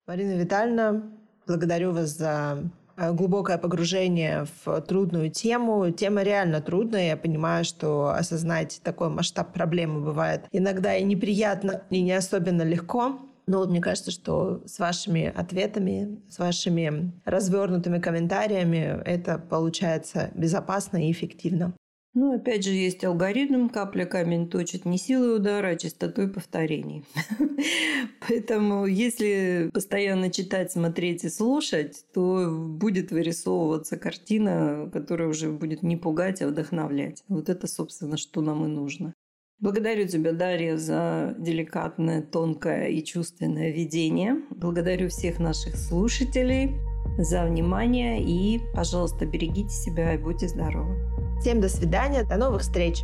Марина 0.05 0.37
Витальевна, 0.37 1.11
благодарю 1.47 1.91
вас 1.91 2.15
за 2.15 2.69
глубокое 2.97 3.57
погружение 3.57 4.45
в 4.63 4.81
трудную 4.81 5.29
тему. 5.29 5.91
Тема 5.91 6.23
реально 6.23 6.61
трудная. 6.61 7.09
Я 7.09 7.17
понимаю, 7.17 7.65
что 7.65 8.09
осознать 8.09 8.81
такой 8.83 9.09
масштаб 9.09 9.53
проблемы 9.53 10.01
бывает 10.01 10.45
иногда 10.51 10.95
и 10.95 11.03
неприятно, 11.03 11.83
и 11.89 12.01
не 12.01 12.13
особенно 12.13 12.61
легко. 12.61 13.19
Но 13.47 13.59
вот 13.59 13.69
мне 13.69 13.79
кажется, 13.79 14.09
что 14.11 14.63
с 14.65 14.79
вашими 14.79 15.31
ответами, 15.35 16.19
с 16.29 16.39
вашими 16.39 17.11
развернутыми 17.25 17.99
комментариями 17.99 19.01
это 19.05 19.37
получается 19.37 20.31
безопасно 20.33 21.05
и 21.07 21.11
эффективно. 21.11 21.73
Ну, 22.15 22.33
опять 22.33 22.63
же, 22.63 22.71
есть 22.71 23.03
алгоритм 23.03 23.67
«капля 23.67 24.05
камень 24.05 24.47
точит» 24.49 24.85
не 24.85 24.97
силой 24.97 25.35
удара, 25.35 25.67
а 25.67 25.75
частотой 25.75 26.29
повторений. 26.29 27.03
Поэтому, 28.27 28.85
если 28.85 29.69
постоянно 29.73 30.31
читать, 30.31 30.71
смотреть 30.71 31.25
и 31.25 31.29
слушать, 31.29 32.05
то 32.13 32.49
будет 32.49 33.11
вырисовываться 33.11 33.97
картина, 33.97 34.89
которая 34.93 35.27
уже 35.27 35.51
будет 35.51 35.83
не 35.83 35.97
пугать, 35.97 36.41
а 36.41 36.47
вдохновлять. 36.47 37.21
Вот 37.27 37.49
это, 37.49 37.67
собственно, 37.67 38.15
что 38.15 38.39
нам 38.39 38.63
и 38.63 38.69
нужно. 38.69 39.13
Благодарю 39.59 40.07
тебя, 40.07 40.31
Дарья, 40.31 40.77
за 40.77 41.35
деликатное, 41.37 42.21
тонкое 42.21 42.87
и 42.87 43.03
чувственное 43.03 43.73
ведение. 43.73 44.41
Благодарю 44.51 45.09
всех 45.09 45.39
наших 45.39 45.75
слушателей 45.75 46.71
за 47.17 47.45
внимание 47.45 48.23
и, 48.23 48.61
пожалуйста, 48.73 49.25
берегите 49.25 49.69
себя 49.69 50.13
и 50.13 50.17
будьте 50.17 50.47
здоровы. 50.47 51.14
Всем 51.39 51.61
до 51.61 51.69
свидания, 51.69 52.23
до 52.23 52.37
новых 52.37 52.61
встреч. 52.61 53.03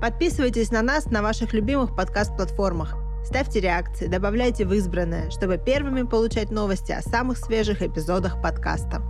Подписывайтесь 0.00 0.70
на 0.70 0.82
нас 0.82 1.06
на 1.06 1.22
ваших 1.22 1.52
любимых 1.52 1.94
подкаст-платформах. 1.94 2.96
Ставьте 3.24 3.60
реакции, 3.60 4.08
добавляйте 4.08 4.66
в 4.66 4.72
избранное, 4.72 5.30
чтобы 5.30 5.58
первыми 5.58 6.02
получать 6.02 6.50
новости 6.50 6.90
о 6.92 7.02
самых 7.02 7.38
свежих 7.38 7.82
эпизодах 7.82 8.42
подкаста. 8.42 9.00